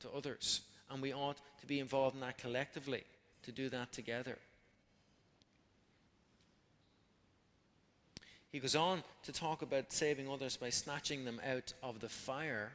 to 0.00 0.08
others. 0.16 0.60
And 0.90 1.02
we 1.02 1.12
ought 1.12 1.38
to 1.60 1.66
be 1.66 1.80
involved 1.80 2.14
in 2.14 2.20
that 2.22 2.38
collectively, 2.38 3.04
to 3.42 3.52
do 3.52 3.68
that 3.68 3.92
together. 3.92 4.38
He 8.50 8.60
goes 8.60 8.74
on 8.74 9.02
to 9.24 9.32
talk 9.32 9.60
about 9.60 9.92
saving 9.92 10.30
others 10.30 10.56
by 10.56 10.70
snatching 10.70 11.24
them 11.24 11.40
out 11.46 11.74
of 11.82 12.00
the 12.00 12.08
fire, 12.08 12.72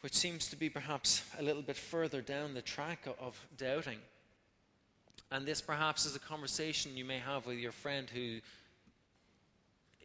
which 0.00 0.14
seems 0.14 0.48
to 0.48 0.56
be 0.56 0.70
perhaps 0.70 1.22
a 1.38 1.42
little 1.42 1.62
bit 1.62 1.76
further 1.76 2.22
down 2.22 2.54
the 2.54 2.62
track 2.62 3.06
of 3.20 3.38
doubting. 3.58 3.98
And 5.30 5.46
this 5.46 5.60
perhaps 5.60 6.06
is 6.06 6.14
a 6.14 6.20
conversation 6.20 6.96
you 6.96 7.04
may 7.04 7.18
have 7.18 7.46
with 7.46 7.58
your 7.58 7.72
friend 7.72 8.08
who 8.08 8.38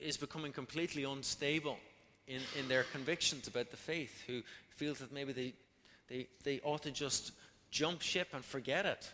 is 0.02 0.18
becoming 0.18 0.52
completely 0.52 1.04
unstable 1.04 1.78
in, 2.28 2.42
in 2.58 2.68
their 2.68 2.84
convictions 2.84 3.48
about 3.48 3.70
the 3.70 3.78
faith, 3.78 4.24
who 4.26 4.42
feels 4.70 5.00
that 5.00 5.12
maybe 5.12 5.32
they, 5.32 5.54
they, 6.10 6.28
they 6.44 6.60
ought 6.64 6.84
to 6.84 6.92
just 6.92 7.34
jump 7.70 8.02
ship 8.02 8.30
and 8.34 8.44
forget 8.44 8.86
it. 8.86 9.12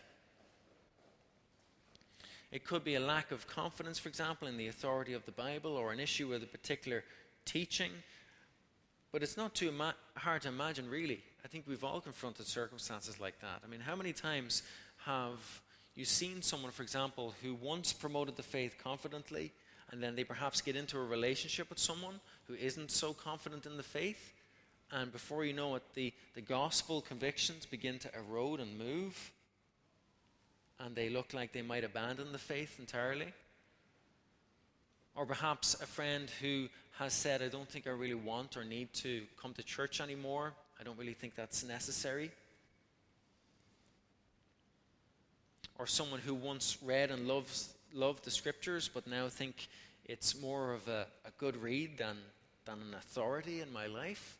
It 2.50 2.64
could 2.64 2.82
be 2.82 2.94
a 2.94 3.00
lack 3.00 3.30
of 3.30 3.46
confidence, 3.46 3.98
for 3.98 4.08
example, 4.08 4.48
in 4.48 4.56
the 4.56 4.68
authority 4.68 5.12
of 5.12 5.26
the 5.26 5.32
Bible 5.32 5.76
or 5.76 5.92
an 5.92 6.00
issue 6.00 6.28
with 6.28 6.42
a 6.42 6.46
particular 6.46 7.04
teaching. 7.44 7.90
But 9.12 9.22
it's 9.22 9.36
not 9.36 9.54
too 9.54 9.72
hard 10.16 10.42
to 10.42 10.48
imagine, 10.48 10.88
really. 10.88 11.22
I 11.44 11.48
think 11.48 11.64
we've 11.66 11.84
all 11.84 12.00
confronted 12.00 12.46
circumstances 12.46 13.20
like 13.20 13.38
that. 13.40 13.60
I 13.64 13.68
mean, 13.68 13.80
how 13.80 13.94
many 13.94 14.14
times 14.14 14.62
have 15.04 15.60
you 15.98 16.04
seen 16.04 16.42
someone, 16.42 16.70
for 16.70 16.82
example, 16.82 17.34
who 17.42 17.54
once 17.54 17.92
promoted 17.92 18.36
the 18.36 18.42
faith 18.42 18.76
confidently, 18.82 19.52
and 19.90 20.02
then 20.02 20.16
they 20.16 20.24
perhaps 20.24 20.60
get 20.60 20.76
into 20.76 20.98
a 20.98 21.04
relationship 21.04 21.68
with 21.68 21.78
someone 21.78 22.20
who 22.46 22.54
isn't 22.54 22.90
so 22.90 23.12
confident 23.12 23.66
in 23.66 23.76
the 23.76 23.82
faith, 23.82 24.32
and 24.92 25.12
before 25.12 25.44
you 25.44 25.52
know 25.52 25.74
it, 25.74 25.82
the, 25.94 26.12
the 26.34 26.40
gospel 26.40 27.00
convictions 27.00 27.66
begin 27.66 27.98
to 27.98 28.10
erode 28.16 28.60
and 28.60 28.78
move? 28.78 29.32
and 30.80 30.94
they 30.94 31.08
look 31.08 31.34
like 31.34 31.52
they 31.52 31.62
might 31.62 31.84
abandon 31.84 32.32
the 32.32 32.38
faith 32.38 32.78
entirely. 32.78 33.32
Or 35.14 35.26
perhaps 35.26 35.74
a 35.74 35.86
friend 35.86 36.30
who 36.40 36.68
has 36.98 37.12
said, 37.12 37.42
I 37.42 37.48
don't 37.48 37.68
think 37.68 37.86
I 37.86 37.90
really 37.90 38.14
want 38.14 38.56
or 38.56 38.64
need 38.64 38.92
to 38.94 39.22
come 39.40 39.52
to 39.54 39.62
church 39.62 40.00
anymore. 40.00 40.52
I 40.80 40.84
don't 40.84 40.98
really 40.98 41.14
think 41.14 41.34
that's 41.34 41.64
necessary. 41.64 42.30
Or 45.78 45.86
someone 45.86 46.20
who 46.20 46.34
once 46.34 46.78
read 46.82 47.10
and 47.10 47.26
loves, 47.26 47.72
loved 47.92 48.24
the 48.24 48.30
scriptures, 48.30 48.90
but 48.92 49.06
now 49.06 49.28
think 49.28 49.68
it's 50.04 50.40
more 50.40 50.72
of 50.72 50.86
a, 50.88 51.06
a 51.24 51.30
good 51.38 51.56
read 51.56 51.98
than, 51.98 52.16
than 52.64 52.80
an 52.80 52.94
authority 52.94 53.60
in 53.60 53.72
my 53.72 53.86
life. 53.86 54.36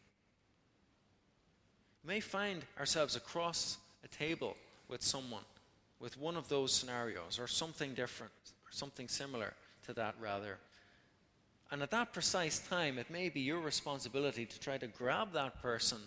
We 2.04 2.14
may 2.14 2.20
find 2.20 2.64
ourselves 2.78 3.16
across 3.16 3.78
a 4.04 4.08
table 4.08 4.56
with 4.88 5.02
someone 5.02 5.44
with 6.00 6.18
one 6.18 6.36
of 6.36 6.48
those 6.48 6.72
scenarios 6.72 7.38
or 7.38 7.46
something 7.46 7.94
different 7.94 8.32
or 8.64 8.72
something 8.72 9.08
similar 9.08 9.54
to 9.86 9.92
that, 9.94 10.14
rather. 10.20 10.58
And 11.70 11.82
at 11.82 11.90
that 11.90 12.12
precise 12.12 12.60
time, 12.60 12.98
it 12.98 13.10
may 13.10 13.28
be 13.28 13.40
your 13.40 13.60
responsibility 13.60 14.46
to 14.46 14.60
try 14.60 14.78
to 14.78 14.86
grab 14.86 15.32
that 15.32 15.60
person 15.60 15.98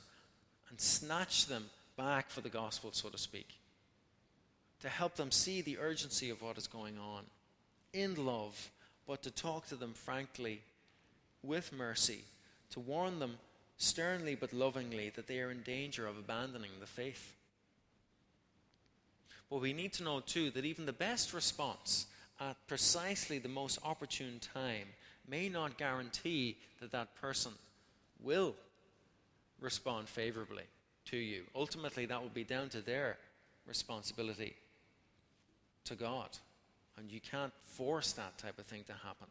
and 0.70 0.80
snatch 0.80 1.48
them 1.48 1.66
back 1.98 2.30
for 2.30 2.42
the 2.42 2.50
gospel, 2.50 2.92
so 2.94 3.10
to 3.10 3.18
speak. 3.18 3.58
To 4.82 4.90
help 4.90 5.16
them 5.16 5.32
see 5.32 5.62
the 5.62 5.78
urgency 5.78 6.30
of 6.32 6.42
what 6.42 6.58
is 6.58 6.68
going 6.68 6.98
on 6.98 7.24
in 7.94 8.26
love, 8.26 8.72
but 9.08 9.22
to 9.24 9.32
talk 9.32 9.68
to 9.68 9.76
them 9.76 9.94
frankly 9.94 10.62
with 11.44 11.72
mercy, 11.72 12.24
to 12.72 12.80
warn 12.80 13.20
them 13.20 13.38
sternly 13.78 14.36
but 14.36 14.54
lovingly 14.54 15.10
that 15.16 15.28
they 15.28 15.40
are 15.40 15.52
in 15.52 15.62
danger 15.62 16.08
of 16.08 16.18
abandoning 16.18 16.72
the 16.80 16.88
faith. 16.88 17.36
But 19.50 19.62
we 19.62 19.74
need 19.74 19.94
to 19.94 20.04
know, 20.04 20.20
too, 20.22 20.50
that 20.52 20.66
even 20.66 20.86
the 20.86 20.94
best 20.94 21.34
response 21.34 22.08
at 22.40 22.56
precisely 22.68 23.38
the 23.38 23.50
most 23.50 23.78
opportune 23.84 24.40
time 24.40 24.88
may 25.28 25.50
not 25.50 25.78
guarantee 25.78 26.58
that 26.80 26.92
that 26.92 27.14
person 27.16 27.52
will 28.24 28.56
respond 29.60 30.10
favorably 30.10 30.64
to 31.06 31.18
you. 31.18 31.44
Ultimately, 31.56 32.06
that 32.08 32.22
will 32.22 32.30
be 32.30 32.44
down 32.44 32.70
to 32.70 32.82
their 32.82 33.18
responsibility 33.68 34.56
to 35.86 35.96
God. 35.96 36.30
And 36.98 37.12
you 37.12 37.20
can't 37.20 37.54
force 37.66 38.12
that 38.14 38.38
type 38.38 38.60
of 38.60 38.66
thing 38.66 38.84
to 38.88 38.94
happen. 38.94 39.28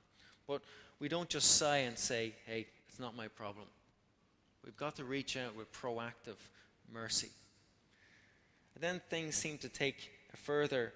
But 0.47 0.63
we 0.99 1.09
don't 1.09 1.29
just 1.29 1.57
sigh 1.57 1.79
and 1.79 1.99
say, 1.99 2.33
hey, 2.47 2.67
it's 2.89 2.99
not 2.99 3.17
my 3.17 3.29
problem. 3.29 3.67
We've 4.65 4.77
got 4.77 4.97
to 4.97 5.05
reach 5.05 5.37
out 5.37 5.57
with 5.57 5.73
proactive 5.73 6.37
mercy. 6.93 7.31
And 8.75 8.83
then 8.83 9.01
things 9.11 9.37
seem 9.37 9.59
to 9.59 9.69
take 9.69 10.11
a 10.33 10.37
further 10.37 10.93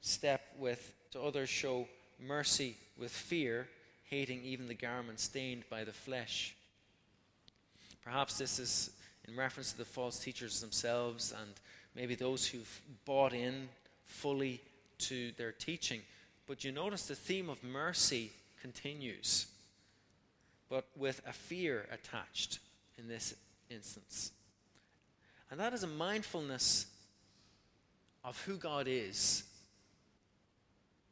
step 0.00 0.42
with 0.58 0.94
to 1.12 1.20
others 1.20 1.48
show 1.48 1.86
mercy 2.24 2.76
with 2.98 3.10
fear, 3.10 3.68
hating 4.10 4.42
even 4.44 4.68
the 4.68 4.74
garment 4.74 5.20
stained 5.20 5.64
by 5.70 5.84
the 5.84 5.92
flesh. 5.92 6.54
Perhaps 8.04 8.38
this 8.38 8.58
is 8.58 8.90
in 9.26 9.36
reference 9.36 9.72
to 9.72 9.78
the 9.78 9.84
false 9.84 10.18
teachers 10.18 10.60
themselves 10.60 11.34
and 11.40 11.50
maybe 11.94 12.14
those 12.14 12.46
who've 12.46 12.80
bought 13.04 13.32
in 13.32 13.68
fully 14.04 14.60
to 14.98 15.32
their 15.32 15.52
teaching. 15.52 16.00
But 16.46 16.64
you 16.64 16.72
notice 16.72 17.06
the 17.06 17.14
theme 17.14 17.48
of 17.48 17.62
mercy 17.62 18.32
continues, 18.60 19.46
but 20.68 20.86
with 20.96 21.20
a 21.26 21.32
fear 21.32 21.86
attached 21.92 22.60
in 22.98 23.08
this 23.08 23.34
instance. 23.70 24.32
And 25.50 25.60
that 25.60 25.72
is 25.72 25.82
a 25.82 25.88
mindfulness 25.88 26.86
of 28.24 28.40
who 28.42 28.56
God 28.56 28.86
is 28.88 29.44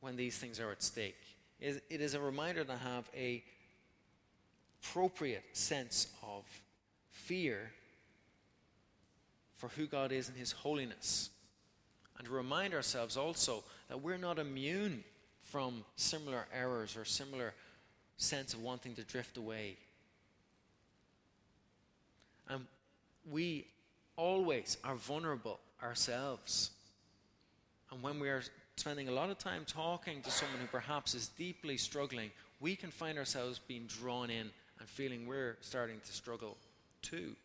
when 0.01 0.17
these 0.17 0.37
things 0.37 0.59
are 0.61 0.71
at 0.71 0.83
stake. 0.83 1.21
It 1.61 1.83
is 1.89 2.15
a 2.15 2.21
reminder 2.21 2.65
to 2.65 2.77
have 2.77 3.09
a 3.17 3.43
appropriate 4.83 5.45
sense 5.53 6.09
of 6.23 6.45
fear 7.11 7.71
for 9.57 9.69
who 9.69 9.87
God 9.87 10.13
is 10.13 10.29
and 10.29 10.37
his 10.37 10.53
holiness. 10.53 11.31
And 12.19 12.27
to 12.27 12.33
remind 12.33 12.75
ourselves 12.75 13.17
also 13.17 13.65
that 13.95 14.03
we're 14.03 14.19
not 14.19 14.41
immune 14.41 15.05
from 15.41 15.85
similar 15.95 16.49
errors 16.53 16.97
or 16.97 17.05
similar 17.05 17.55
sense 18.17 18.53
of 18.53 18.61
wanting 18.61 18.93
to 18.93 19.05
drift 19.05 19.37
away. 19.37 19.77
And 22.49 22.67
we 23.31 23.69
always 24.17 24.79
are 24.83 24.97
vulnerable 24.97 25.61
ourselves. 25.81 26.73
And 27.93 28.03
when 28.03 28.19
we 28.19 28.29
are 28.31 28.43
spending 28.75 29.07
a 29.07 29.13
lot 29.13 29.31
of 29.31 29.39
time 29.39 29.63
talking 29.65 30.23
to 30.23 30.31
someone 30.33 30.59
who 30.59 30.67
perhaps 30.67 31.15
is 31.15 31.29
deeply 31.29 31.77
struggling, 31.77 32.33
we 32.59 32.75
can 32.75 32.91
find 32.91 33.17
ourselves 33.17 33.61
being 33.61 33.87
drawn 33.87 34.29
in 34.29 34.51
and 34.81 34.89
feeling 34.89 35.25
we're 35.25 35.57
starting 35.61 36.01
to 36.05 36.13
struggle 36.13 36.57
too. 37.01 37.37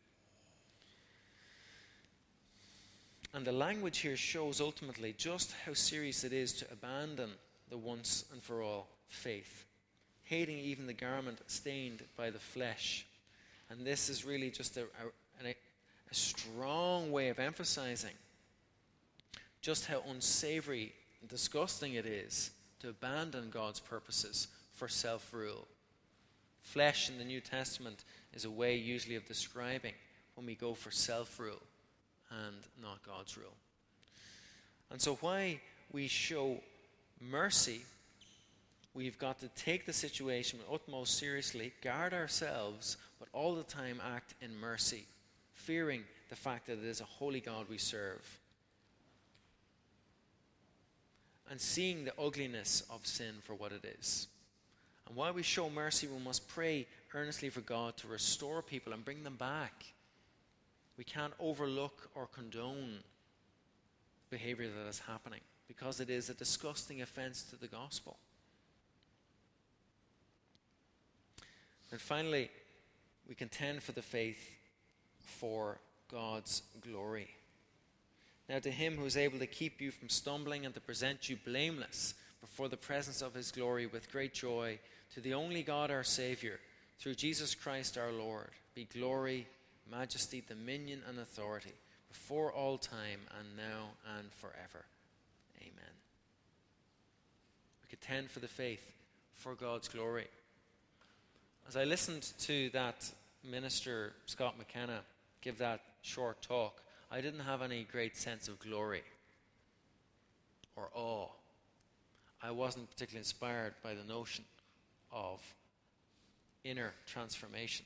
And 3.34 3.46
the 3.46 3.52
language 3.52 4.00
here 4.00 4.18
shows 4.18 4.60
ultimately 4.60 5.14
just 5.18 5.54
how 5.66 5.74
serious 5.74 6.24
it 6.24 6.34
is 6.34 6.54
to 6.54 6.72
abandon 6.72 7.30
the 7.70 7.78
once 7.78 8.26
and 8.32 8.42
for 8.42 8.64
all 8.64 8.88
faith, 9.08 9.66
hating 10.24 10.58
even 10.58 10.88
the 10.88 10.94
garment 10.94 11.40
stained 11.48 12.04
by 12.18 12.32
the 12.32 12.40
flesh. 12.40 13.06
And 13.70 13.86
this 13.86 14.10
is 14.10 14.26
really 14.26 14.50
just 14.50 14.78
a, 14.78 14.86
a, 15.46 15.50
a 15.50 16.14
strong 16.14 17.12
way 17.12 17.30
of 17.30 17.40
emphasizing 17.40 18.14
just 19.62 19.86
how 19.86 20.02
unsavory 20.10 20.94
and 21.22 21.30
disgusting 21.30 21.94
it 21.94 22.06
is 22.06 22.52
to 22.80 22.90
abandon 22.90 23.50
God's 23.50 23.80
purposes 23.80 24.48
for 24.74 24.88
self 24.88 25.34
rule. 25.34 25.68
Flesh 26.62 27.10
in 27.10 27.18
the 27.18 27.26
New 27.26 27.42
Testament 27.42 28.06
is 28.34 28.46
a 28.46 28.50
way 28.50 28.76
usually 28.76 29.16
of 29.16 29.28
describing 29.28 29.94
when 30.36 30.46
we 30.46 30.56
go 30.56 30.74
for 30.74 30.92
self 30.92 31.40
rule 31.40 31.62
and 32.32 32.56
not 32.82 33.04
God's 33.06 33.38
rule. 33.38 33.56
And 34.92 35.02
so, 35.02 35.16
why 35.22 35.60
we 35.92 36.08
show 36.08 36.58
mercy, 37.22 37.82
we've 38.94 39.20
got 39.20 39.40
to 39.40 39.48
take 39.50 39.86
the 39.86 39.94
situation 39.94 40.60
with 40.60 40.82
utmost 40.82 41.18
seriously, 41.18 41.74
guard 41.82 42.14
ourselves, 42.14 42.98
but 43.20 43.28
all 43.34 43.56
the 43.56 43.64
time 43.64 44.02
act 44.16 44.34
in 44.42 44.56
mercy, 44.60 45.06
fearing 45.54 46.04
the 46.30 46.36
fact 46.36 46.68
that 46.68 46.80
it 46.80 46.86
is 46.86 47.02
a 47.02 47.06
holy 47.06 47.40
God 47.40 47.66
we 47.70 47.78
serve. 47.78 48.40
And 51.52 51.60
seeing 51.60 52.06
the 52.06 52.14
ugliness 52.22 52.84
of 52.92 53.06
sin 53.06 53.36
for 53.44 53.56
what 53.56 53.72
it 53.72 53.84
is. 54.00 54.28
And 55.08 55.16
while 55.16 55.34
we 55.34 55.42
show 55.42 55.70
mercy, 55.70 56.08
we 56.08 56.24
must 56.24 56.48
pray 56.48 56.86
earnestly 57.16 57.50
for 57.50 57.62
God 57.62 57.98
to 57.98 58.08
restore 58.08 58.62
people 58.62 58.94
and 58.94 59.04
bring 59.04 59.24
them 59.24 59.36
back. 59.36 59.86
We 61.00 61.06
can't 61.06 61.32
overlook 61.40 62.10
or 62.14 62.28
condone 62.28 63.00
behavior 64.30 64.68
that 64.68 64.90
is 64.90 65.00
happening 65.00 65.40
because 65.66 66.02
it 66.02 66.10
is 66.10 66.30
a 66.30 66.34
disgusting 66.34 67.02
offense 67.02 67.42
to 67.44 67.56
the 67.56 67.68
gospel. 67.68 68.18
And 71.94 72.02
finally, 72.02 72.52
we 73.30 73.34
contend 73.34 73.82
for 73.82 73.94
the 73.94 74.02
faith 74.02 74.46
for 75.22 75.80
God's 76.12 76.64
glory. 76.82 77.30
Now, 78.50 78.60
to 78.60 78.70
him 78.70 78.98
who 78.98 79.06
is 79.06 79.16
able 79.16 79.40
to 79.40 79.48
keep 79.48 79.80
you 79.80 79.92
from 79.92 80.10
stumbling 80.10 80.66
and 80.66 80.74
to 80.74 80.82
present 80.82 81.30
you 81.30 81.38
blameless 81.46 82.14
before 82.42 82.68
the 82.68 82.76
presence 82.76 83.22
of 83.22 83.34
his 83.34 83.52
glory 83.54 83.86
with 83.86 84.12
great 84.12 84.34
joy, 84.34 84.78
to 85.14 85.22
the 85.22 85.34
only 85.34 85.64
God 85.64 85.92
our 85.92 86.04
Saviour, 86.04 86.60
through 87.00 87.16
Jesus 87.16 87.56
Christ 87.56 87.98
our 87.98 88.12
Lord, 88.12 88.50
be 88.76 88.84
glory, 88.84 89.48
majesty, 89.92 90.44
dominion, 90.48 91.02
and 91.08 91.20
authority 91.20 91.74
before 92.10 92.52
all 92.52 92.78
time 92.78 93.20
and 93.38 93.58
now 93.58 93.90
and 94.18 94.32
forever. 94.34 94.86
Amen. 95.62 95.94
We 97.82 97.90
contend 97.90 98.32
for 98.32 98.40
the 98.40 98.48
faith 98.48 98.94
for 99.36 99.56
God's 99.56 99.88
glory. 99.88 100.28
As 101.68 101.76
I 101.76 101.84
listened 101.84 102.32
to 102.40 102.70
that 102.72 103.12
minister, 103.44 104.14
Scott 104.26 104.58
McKenna, 104.58 105.02
give 105.42 105.60
that 105.60 105.82
short 106.02 106.42
talk, 106.42 106.82
I 107.12 107.22
didn't 107.22 107.42
have 107.42 107.62
any 107.62 107.88
great 107.92 108.18
sense 108.18 108.48
of 108.48 108.60
glory 108.60 109.04
or 110.76 110.90
awe. 110.94 111.28
I 112.42 112.52
wasn't 112.52 112.90
particularly 112.90 113.20
inspired 113.20 113.74
by 113.84 113.94
the 113.94 114.04
notion 114.04 114.46
of 115.12 115.42
inner 116.64 116.94
transformation. 117.06 117.86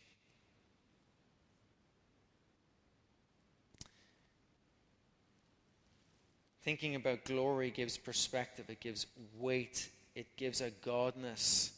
Thinking 6.64 6.96
about 6.96 7.26
glory 7.26 7.72
gives 7.72 7.98
perspective, 7.98 8.66
it 8.70 8.80
gives 8.80 9.06
weight, 9.38 9.90
it 10.16 10.28
gives 10.38 10.62
a 10.62 10.72
godness. 10.72 11.72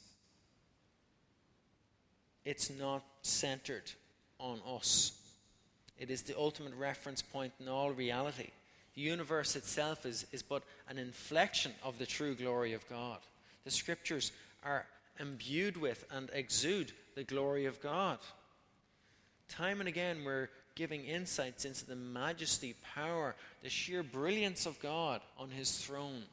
It's 2.44 2.70
not 2.70 3.04
centered 3.24 3.92
on 4.40 4.60
us, 4.68 5.14
it 5.98 6.12
is 6.12 6.22
the 6.22 6.38
ultimate 6.38 6.76
reference 6.76 7.22
point 7.22 7.54
in 7.60 7.68
all 7.68 7.92
reality. 7.92 8.50
The 8.96 9.02
universe 9.02 9.56
itself 9.56 10.06
is, 10.06 10.26
is 10.32 10.42
but 10.42 10.64
an 10.88 10.98
inflection 10.98 11.74
of 11.84 11.98
the 11.98 12.06
true 12.06 12.36
glory 12.36 12.74
of 12.74 12.88
God. 12.88 13.20
The 13.66 13.72
scriptures 13.72 14.32
are 14.64 14.86
imbued 15.20 15.78
with 15.78 16.06
and 16.12 16.30
exude 16.34 16.92
the 17.16 17.24
glory 17.24 17.66
of 17.66 17.82
God. 17.82 18.20
Time 19.50 19.80
and 19.80 19.90
again, 19.90 20.24
we're 20.24 20.50
giving 20.76 21.06
insights 21.06 21.66
into 21.66 21.86
the 21.86 21.96
majesty, 21.96 22.76
power, 22.94 23.36
the 23.64 23.70
sheer 23.70 24.04
brilliance 24.04 24.66
of 24.66 24.80
God 24.80 25.22
on 25.40 25.50
his 25.50 25.78
throne, 25.78 26.24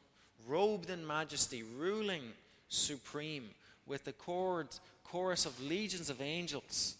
robed 0.47 0.89
in 0.89 1.07
majesty, 1.07 1.63
ruling 1.77 2.23
supreme, 2.67 3.49
with 3.85 4.03
the 4.03 4.13
chord, 4.13 4.67
chorus 5.03 5.45
of 5.45 5.61
legions 5.61 6.09
of 6.09 6.21
angels 6.21 6.95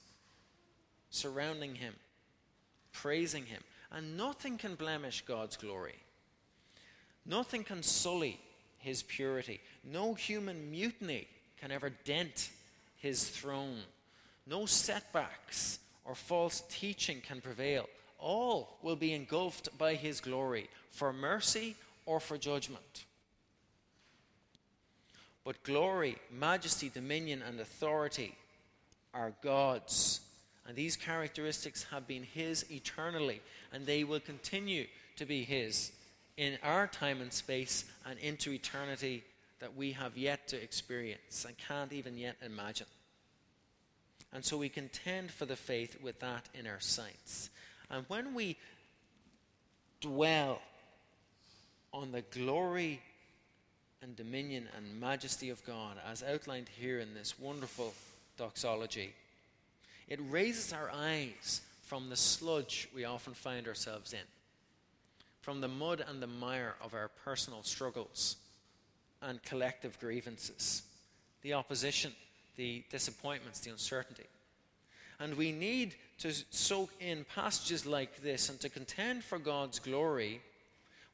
surrounding 1.10 1.76
him, 1.76 1.94
praising 2.92 3.46
him. 3.46 3.62
And 3.92 4.18
nothing 4.18 4.58
can 4.58 4.76
blemish 4.76 5.24
God's 5.26 5.56
glory. 5.56 5.96
Nothing 7.26 7.64
can 7.64 7.84
sully 7.84 8.40
his 8.80 9.04
purity. 9.04 9.62
No 9.84 10.14
human 10.14 10.72
mutiny 10.72 11.28
can 11.62 11.72
ever 11.72 11.92
dent 12.04 12.50
his 12.98 13.28
throne. 13.30 13.78
No 14.48 14.66
setbacks 14.66 15.80
or 16.06 16.16
false 16.16 16.64
teaching 16.70 17.22
can 17.22 17.42
prevail. 17.42 17.88
All 18.20 18.78
will 18.82 18.96
be 18.96 19.14
engulfed 19.14 19.78
by 19.78 19.96
his 19.96 20.22
glory, 20.22 20.70
for 20.92 21.12
mercy 21.12 21.76
or 22.06 22.20
for 22.20 22.38
judgment. 22.38 23.06
But 25.44 25.62
glory, 25.64 26.18
majesty, 26.32 26.90
dominion, 26.90 27.42
and 27.46 27.60
authority 27.60 28.36
are 29.14 29.34
God's. 29.42 30.22
And 30.68 30.76
these 30.76 30.96
characteristics 30.96 31.86
have 31.92 32.08
been 32.08 32.24
His 32.24 32.66
eternally, 32.72 33.42
and 33.74 33.86
they 33.86 34.04
will 34.04 34.22
continue 34.22 34.88
to 35.18 35.26
be 35.26 35.44
His 35.44 35.92
in 36.38 36.58
our 36.64 36.88
time 36.88 37.22
and 37.22 37.32
space 37.32 37.86
and 38.06 38.18
into 38.20 38.52
eternity 38.52 39.24
that 39.60 39.76
we 39.76 39.92
have 39.92 40.18
yet 40.18 40.48
to 40.48 40.62
experience 40.62 41.46
and 41.46 41.58
can't 41.58 41.94
even 41.94 42.18
yet 42.18 42.36
imagine. 42.44 42.88
And 44.34 44.44
so 44.44 44.58
we 44.58 44.68
contend 44.68 45.32
for 45.32 45.46
the 45.46 45.56
faith 45.56 46.02
with 46.02 46.20
that 46.22 46.50
in 46.56 46.66
our 46.66 46.80
sights. 46.80 47.52
And 47.92 48.04
when 48.08 48.34
we 48.34 48.58
dwell 50.02 50.60
on 51.94 52.12
the 52.12 52.24
glory 52.24 53.00
and 54.02 54.16
dominion 54.16 54.68
and 54.76 55.00
majesty 55.00 55.52
of 55.52 55.64
God, 55.66 55.98
as 56.10 56.24
outlined 56.24 56.68
here 56.68 57.00
in 57.00 57.14
this 57.14 57.40
wonderful 57.40 57.94
doxology, 58.36 59.14
it 60.08 60.20
raises 60.30 60.74
our 60.74 60.90
eyes 60.92 61.62
from 61.84 62.10
the 62.10 62.16
sludge 62.16 62.90
we 62.96 63.06
often 63.06 63.34
find 63.36 63.68
ourselves 63.68 64.14
in, 64.14 64.20
from 65.42 65.62
the 65.62 65.68
mud 65.68 66.04
and 66.08 66.22
the 66.22 66.28
mire 66.28 66.74
of 66.82 66.96
our 66.96 67.12
personal 67.24 67.62
struggles 67.62 68.38
and 69.22 69.44
collective 69.44 70.00
grievances, 70.00 70.82
the 71.44 71.54
opposition 71.54 72.14
the 72.56 72.84
disappointments, 72.90 73.60
the 73.60 73.72
uncertainty. 73.72 74.26
And 75.20 75.36
we 75.36 75.52
need 75.52 75.96
to 76.20 76.34
soak 76.50 76.90
in 77.00 77.26
passages 77.34 77.86
like 77.86 78.22
this 78.22 78.50
and 78.50 78.60
to 78.62 78.70
contend 78.70 79.24
for 79.24 79.40
God's 79.40 79.80
glory 79.80 80.42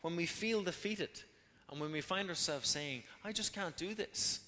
when 0.02 0.16
we 0.16 0.26
feel 0.26 0.64
defeated 0.64 1.22
and 1.70 1.80
when 1.80 1.92
we 1.92 2.02
find 2.02 2.30
ourselves 2.30 2.68
saying, 2.70 3.04
I 3.24 3.32
just 3.32 3.54
can't 3.54 3.76
do 3.78 3.94
this. 3.94 4.42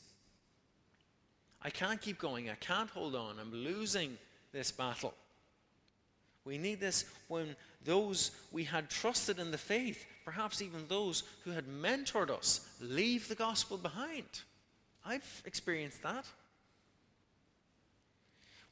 I 1.61 1.69
can't 1.69 2.01
keep 2.01 2.17
going. 2.17 2.49
I 2.49 2.55
can't 2.55 2.89
hold 2.89 3.15
on. 3.15 3.37
I'm 3.39 3.53
losing 3.53 4.17
this 4.51 4.71
battle. 4.71 5.13
We 6.43 6.57
need 6.57 6.79
this 6.79 7.05
when 7.27 7.55
those 7.85 8.31
we 8.51 8.63
had 8.63 8.89
trusted 8.89 9.37
in 9.37 9.51
the 9.51 9.57
faith, 9.57 10.05
perhaps 10.25 10.61
even 10.61 10.87
those 10.87 11.23
who 11.43 11.51
had 11.51 11.65
mentored 11.67 12.31
us, 12.31 12.67
leave 12.79 13.27
the 13.27 13.35
gospel 13.35 13.77
behind. 13.77 14.25
I've 15.05 15.43
experienced 15.45 16.01
that. 16.03 16.25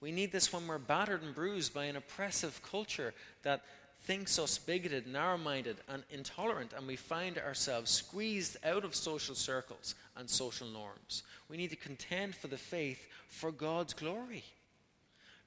We 0.02 0.12
need 0.12 0.32
this 0.32 0.54
when 0.54 0.66
we're 0.68 0.78
battered 0.78 1.24
and 1.24 1.36
bruised 1.36 1.74
by 1.74 1.86
an 1.86 1.96
oppressive 1.96 2.62
culture 2.64 3.14
that 3.44 3.64
thinks 4.04 4.40
us 4.40 4.58
bigoted, 4.58 5.08
narrow 5.08 5.38
minded, 5.38 5.78
and 5.90 6.04
intolerant, 6.10 6.74
and 6.74 6.88
we 6.88 6.96
find 6.96 7.38
ourselves 7.38 7.92
squeezed 7.92 8.58
out 8.64 8.86
of 8.86 8.96
social 8.96 9.36
circles 9.36 9.96
and 10.16 10.30
social 10.30 10.68
norms. 10.68 11.24
We 11.50 11.58
need 11.58 11.70
to 11.72 11.76
contend 11.76 12.36
for 12.36 12.48
the 12.48 12.58
faith 12.58 13.08
for 13.28 13.52
God's 13.52 13.94
glory. 13.94 14.44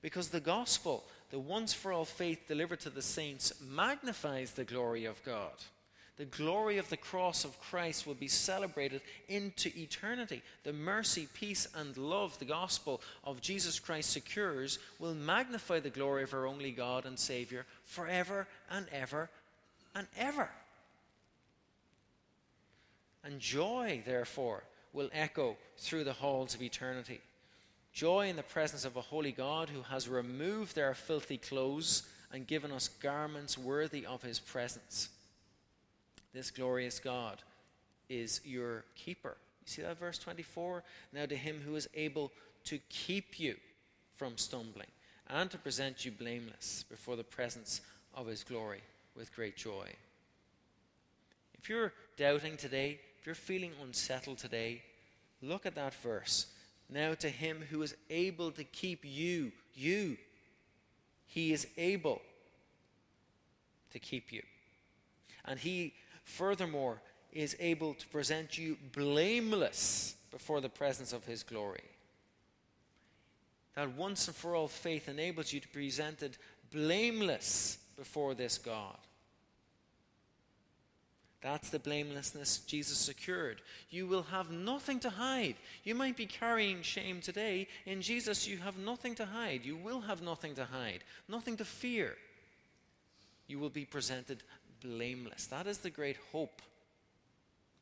Because 0.02 0.28
the 0.28 0.40
gospel, 0.40 1.04
the 1.30 1.38
once 1.38 1.72
for 1.72 1.92
all 1.92 2.04
faith 2.04 2.46
delivered 2.46 2.80
to 2.80 2.90
the 2.90 3.02
saints, 3.02 3.54
magnifies 3.66 4.50
the 4.50 4.64
glory 4.64 5.06
of 5.06 5.22
God 5.24 5.54
the 6.18 6.24
glory 6.26 6.76
of 6.76 6.88
the 6.90 6.96
cross 6.96 7.44
of 7.44 7.58
Christ 7.60 8.06
will 8.06 8.14
be 8.14 8.28
celebrated 8.28 9.00
into 9.28 9.70
eternity. 9.76 10.42
The 10.62 10.72
mercy, 10.72 11.26
peace, 11.32 11.66
and 11.74 11.96
love 11.96 12.38
the 12.38 12.44
gospel 12.44 13.00
of 13.24 13.40
Jesus 13.40 13.80
Christ 13.80 14.10
secures 14.10 14.78
will 14.98 15.14
magnify 15.14 15.80
the 15.80 15.90
glory 15.90 16.22
of 16.22 16.34
our 16.34 16.46
only 16.46 16.70
God 16.70 17.06
and 17.06 17.18
Savior 17.18 17.64
forever 17.86 18.46
and 18.70 18.86
ever 18.92 19.30
and 19.94 20.06
ever. 20.18 20.50
And 23.24 23.40
joy, 23.40 24.02
therefore, 24.04 24.64
will 24.92 25.08
echo 25.14 25.56
through 25.78 26.04
the 26.04 26.12
halls 26.12 26.54
of 26.54 26.60
eternity. 26.60 27.20
Joy 27.94 28.28
in 28.28 28.36
the 28.36 28.42
presence 28.42 28.84
of 28.84 28.96
a 28.96 29.02
holy 29.02 29.32
God 29.32 29.70
who 29.70 29.82
has 29.82 30.08
removed 30.08 30.74
their 30.74 30.92
filthy 30.94 31.38
clothes 31.38 32.02
and 32.32 32.46
given 32.46 32.70
us 32.70 32.88
garments 32.88 33.56
worthy 33.56 34.04
of 34.04 34.22
his 34.22 34.40
presence. 34.40 35.08
This 36.32 36.50
glorious 36.50 36.98
God 36.98 37.42
is 38.08 38.40
your 38.44 38.84
keeper. 38.94 39.36
You 39.64 39.70
see 39.70 39.82
that 39.82 39.98
verse 39.98 40.18
24? 40.18 40.82
Now 41.12 41.26
to 41.26 41.36
him 41.36 41.60
who 41.64 41.76
is 41.76 41.88
able 41.94 42.32
to 42.64 42.78
keep 42.88 43.38
you 43.38 43.56
from 44.16 44.36
stumbling 44.36 44.88
and 45.28 45.50
to 45.50 45.58
present 45.58 46.04
you 46.04 46.12
blameless 46.12 46.84
before 46.90 47.16
the 47.16 47.24
presence 47.24 47.80
of 48.14 48.26
his 48.26 48.44
glory 48.44 48.80
with 49.16 49.34
great 49.34 49.56
joy. 49.56 49.88
If 51.54 51.68
you're 51.68 51.92
doubting 52.16 52.56
today, 52.56 52.98
if 53.18 53.26
you're 53.26 53.34
feeling 53.34 53.72
unsettled 53.82 54.38
today, 54.38 54.82
look 55.40 55.64
at 55.64 55.74
that 55.76 55.94
verse. 55.94 56.46
Now 56.90 57.14
to 57.14 57.28
him 57.28 57.62
who 57.70 57.82
is 57.82 57.94
able 58.10 58.50
to 58.52 58.64
keep 58.64 59.00
you, 59.04 59.52
you, 59.74 60.16
he 61.26 61.52
is 61.52 61.66
able 61.78 62.20
to 63.92 63.98
keep 63.98 64.32
you. 64.32 64.42
And 65.44 65.58
he, 65.58 65.94
furthermore, 66.24 67.00
is 67.32 67.56
able 67.60 67.94
to 67.94 68.06
present 68.08 68.58
you 68.58 68.76
blameless 68.94 70.16
before 70.30 70.60
the 70.60 70.68
presence 70.68 71.12
of 71.12 71.24
his 71.24 71.42
glory. 71.42 71.84
That 73.74 73.96
once 73.96 74.28
and 74.28 74.36
for 74.36 74.54
all 74.54 74.68
faith 74.68 75.08
enables 75.08 75.52
you 75.52 75.60
to 75.60 75.68
be 75.68 75.80
presented 75.80 76.36
blameless 76.70 77.78
before 77.96 78.34
this 78.34 78.58
God. 78.58 78.96
That's 81.42 81.70
the 81.70 81.80
blamelessness 81.80 82.58
Jesus 82.58 82.98
secured. 82.98 83.62
You 83.90 84.06
will 84.06 84.22
have 84.22 84.52
nothing 84.52 85.00
to 85.00 85.10
hide. 85.10 85.56
You 85.82 85.96
might 85.96 86.16
be 86.16 86.26
carrying 86.26 86.82
shame 86.82 87.20
today. 87.20 87.66
In 87.84 88.00
Jesus, 88.00 88.46
you 88.46 88.58
have 88.58 88.78
nothing 88.78 89.16
to 89.16 89.26
hide. 89.26 89.64
You 89.64 89.76
will 89.76 90.02
have 90.02 90.22
nothing 90.22 90.54
to 90.54 90.64
hide, 90.64 91.02
nothing 91.28 91.56
to 91.56 91.64
fear. 91.64 92.14
You 93.48 93.58
will 93.58 93.70
be 93.70 93.84
presented 93.84 94.44
blameless. 94.84 95.46
That 95.46 95.66
is 95.66 95.78
the 95.78 95.90
great 95.90 96.16
hope 96.32 96.62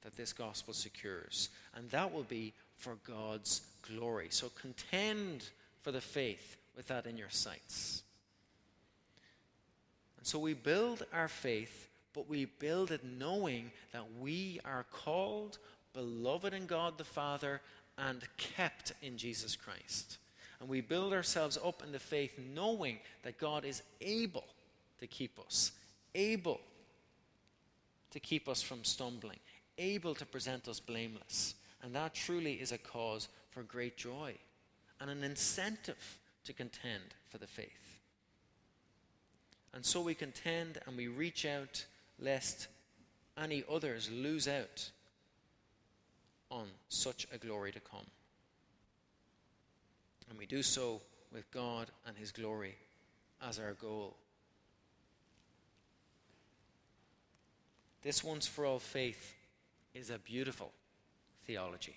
that 0.02 0.16
this 0.16 0.32
gospel 0.32 0.74
secures. 0.74 1.50
And 1.74 1.90
that 1.90 2.12
will 2.12 2.24
be 2.24 2.52
for 2.76 2.96
God's 3.06 3.62
glory. 3.82 4.28
So 4.30 4.50
contend 4.60 5.48
for 5.82 5.92
the 5.92 6.00
faith 6.00 6.56
with 6.76 6.88
that 6.88 7.06
in 7.06 7.16
your 7.16 7.30
sights. 7.30 8.02
And 10.16 10.26
so 10.26 10.38
we 10.38 10.54
build 10.54 11.04
our 11.12 11.28
faith 11.28 11.90
but 12.12 12.28
we 12.28 12.46
build 12.46 12.90
it 12.90 13.02
knowing 13.04 13.70
that 13.92 14.04
we 14.20 14.60
are 14.64 14.84
called, 14.92 15.58
beloved 15.92 16.52
in 16.52 16.66
God 16.66 16.98
the 16.98 17.04
Father, 17.04 17.60
and 17.98 18.22
kept 18.36 18.92
in 19.02 19.16
Jesus 19.16 19.56
Christ. 19.56 20.18
And 20.60 20.68
we 20.68 20.80
build 20.80 21.12
ourselves 21.12 21.58
up 21.64 21.82
in 21.84 21.92
the 21.92 21.98
faith 21.98 22.38
knowing 22.54 22.98
that 23.22 23.38
God 23.38 23.64
is 23.64 23.82
able 24.00 24.44
to 24.98 25.06
keep 25.06 25.38
us, 25.38 25.72
able 26.14 26.60
to 28.10 28.20
keep 28.20 28.48
us 28.48 28.62
from 28.62 28.84
stumbling, 28.84 29.38
able 29.78 30.14
to 30.14 30.26
present 30.26 30.68
us 30.68 30.80
blameless. 30.80 31.54
And 31.82 31.94
that 31.94 32.14
truly 32.14 32.54
is 32.54 32.72
a 32.72 32.78
cause 32.78 33.28
for 33.50 33.62
great 33.62 33.96
joy 33.96 34.34
and 35.00 35.10
an 35.10 35.24
incentive 35.24 36.18
to 36.44 36.52
contend 36.52 37.14
for 37.28 37.38
the 37.38 37.46
faith. 37.46 37.98
And 39.72 39.84
so 39.84 40.00
we 40.00 40.14
contend 40.14 40.78
and 40.86 40.96
we 40.96 41.08
reach 41.08 41.46
out 41.46 41.84
lest 42.18 42.68
any 43.38 43.64
others 43.70 44.10
lose 44.10 44.48
out 44.48 44.90
on 46.50 46.66
such 46.88 47.26
a 47.32 47.38
glory 47.38 47.72
to 47.72 47.80
come. 47.80 48.06
And 50.28 50.38
we 50.38 50.46
do 50.46 50.62
so 50.62 51.00
with 51.32 51.50
God 51.50 51.90
and 52.06 52.16
His 52.16 52.32
glory 52.32 52.76
as 53.46 53.58
our 53.58 53.74
goal. 53.74 54.16
This 58.02 58.24
once 58.24 58.46
for 58.46 58.64
all 58.64 58.78
faith 58.78 59.34
is 59.94 60.10
a 60.10 60.18
beautiful 60.18 60.72
theology. 61.46 61.96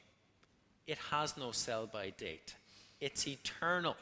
It 0.87 0.97
has 1.11 1.37
no 1.37 1.51
sell 1.51 1.87
by 1.87 2.09
date, 2.11 2.55
it's 2.99 3.27
eternal. 3.27 3.95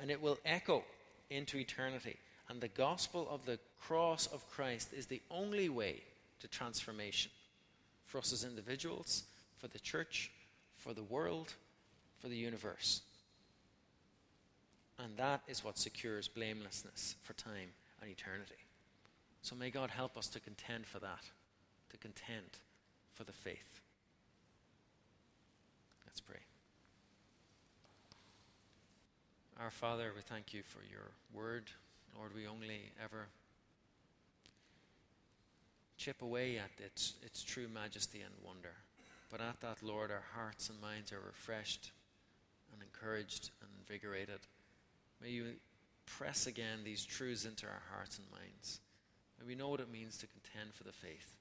And 0.00 0.12
it 0.12 0.22
will 0.22 0.38
echo 0.44 0.84
into 1.28 1.58
eternity. 1.58 2.16
And 2.48 2.60
the 2.60 2.68
gospel 2.68 3.26
of 3.30 3.44
the 3.44 3.58
cross 3.80 4.28
of 4.28 4.48
Christ 4.48 4.92
is 4.92 5.06
the 5.06 5.20
only 5.28 5.68
way 5.68 6.02
to 6.38 6.46
transformation 6.46 7.32
for 8.06 8.18
us 8.18 8.32
as 8.32 8.44
individuals, 8.44 9.24
for 9.58 9.66
the 9.66 9.80
church, 9.80 10.30
for 10.76 10.94
the 10.94 11.02
world, 11.02 11.52
for 12.20 12.28
the 12.28 12.36
universe. 12.36 13.02
And 14.98 15.16
that 15.16 15.42
is 15.48 15.64
what 15.64 15.78
secures 15.78 16.28
blamelessness 16.28 17.16
for 17.22 17.32
time 17.34 17.70
and 18.00 18.10
eternity. 18.10 18.54
So 19.42 19.56
may 19.56 19.70
God 19.70 19.90
help 19.90 20.16
us 20.16 20.28
to 20.28 20.40
contend 20.40 20.86
for 20.86 20.98
that, 20.98 21.24
to 21.90 21.96
contend 21.96 22.58
for 23.14 23.24
the 23.24 23.32
faith. 23.32 23.80
Let's 26.06 26.20
pray. 26.20 26.40
Our 29.60 29.70
Father, 29.70 30.12
we 30.14 30.22
thank 30.22 30.54
you 30.54 30.62
for 30.62 30.80
your 30.90 31.10
word. 31.32 31.64
Lord, 32.16 32.34
we 32.34 32.46
only 32.46 32.92
ever 33.02 33.28
chip 35.96 36.22
away 36.22 36.58
at 36.58 36.70
its, 36.84 37.14
its 37.22 37.42
true 37.42 37.66
majesty 37.68 38.20
and 38.20 38.34
wonder. 38.44 38.72
But 39.30 39.40
at 39.40 39.60
that, 39.60 39.82
Lord, 39.82 40.10
our 40.10 40.24
hearts 40.34 40.70
and 40.70 40.80
minds 40.80 41.12
are 41.12 41.20
refreshed 41.20 41.90
and 42.72 42.82
encouraged 42.82 43.50
and 43.60 43.70
invigorated. 43.80 44.40
May 45.20 45.30
you 45.30 45.44
press 46.06 46.46
again 46.46 46.80
these 46.84 47.04
truths 47.04 47.44
into 47.44 47.66
our 47.66 47.82
hearts 47.92 48.18
and 48.18 48.26
minds. 48.30 48.80
May 49.40 49.46
we 49.46 49.54
know 49.54 49.68
what 49.68 49.80
it 49.80 49.90
means 49.90 50.18
to 50.18 50.26
contend 50.26 50.74
for 50.74 50.84
the 50.84 50.92
faith. 50.92 51.36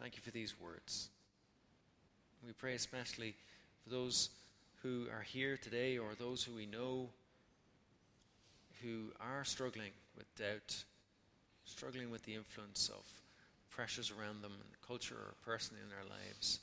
Thank 0.00 0.16
you 0.16 0.22
for 0.22 0.30
these 0.30 0.54
words. 0.60 1.08
We 2.46 2.52
pray 2.52 2.74
especially 2.74 3.34
for 3.82 3.90
those 3.90 4.30
who 4.82 5.06
are 5.16 5.22
here 5.22 5.56
today 5.56 5.96
or 5.96 6.10
those 6.18 6.44
who 6.44 6.54
we 6.54 6.66
know 6.66 7.08
who 8.82 9.12
are 9.18 9.44
struggling 9.44 9.92
with 10.16 10.26
doubt, 10.36 10.84
struggling 11.64 12.10
with 12.10 12.22
the 12.24 12.34
influence 12.34 12.90
of 12.90 13.04
pressures 13.70 14.10
around 14.10 14.42
them 14.42 14.52
and 14.52 14.86
culture 14.86 15.14
or 15.14 15.34
personally 15.44 15.82
in 15.82 15.88
their 15.88 16.04
lives, 16.08 16.60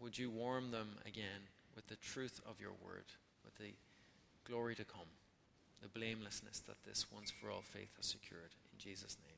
would 0.00 0.18
you 0.18 0.30
warm 0.30 0.70
them 0.70 0.88
again 1.06 1.48
with 1.74 1.86
the 1.88 1.96
truth 1.96 2.40
of 2.48 2.60
your 2.60 2.72
word, 2.84 3.04
with 3.44 3.56
the 3.56 3.72
glory 4.44 4.74
to 4.74 4.84
come, 4.84 5.08
the 5.82 5.88
blamelessness 5.88 6.60
that 6.60 6.82
this 6.84 7.06
once 7.10 7.30
for 7.30 7.50
all 7.50 7.62
faith 7.62 7.90
has 7.96 8.06
secured? 8.06 8.54
In 8.72 8.78
Jesus' 8.78 9.16
name. 9.24 9.29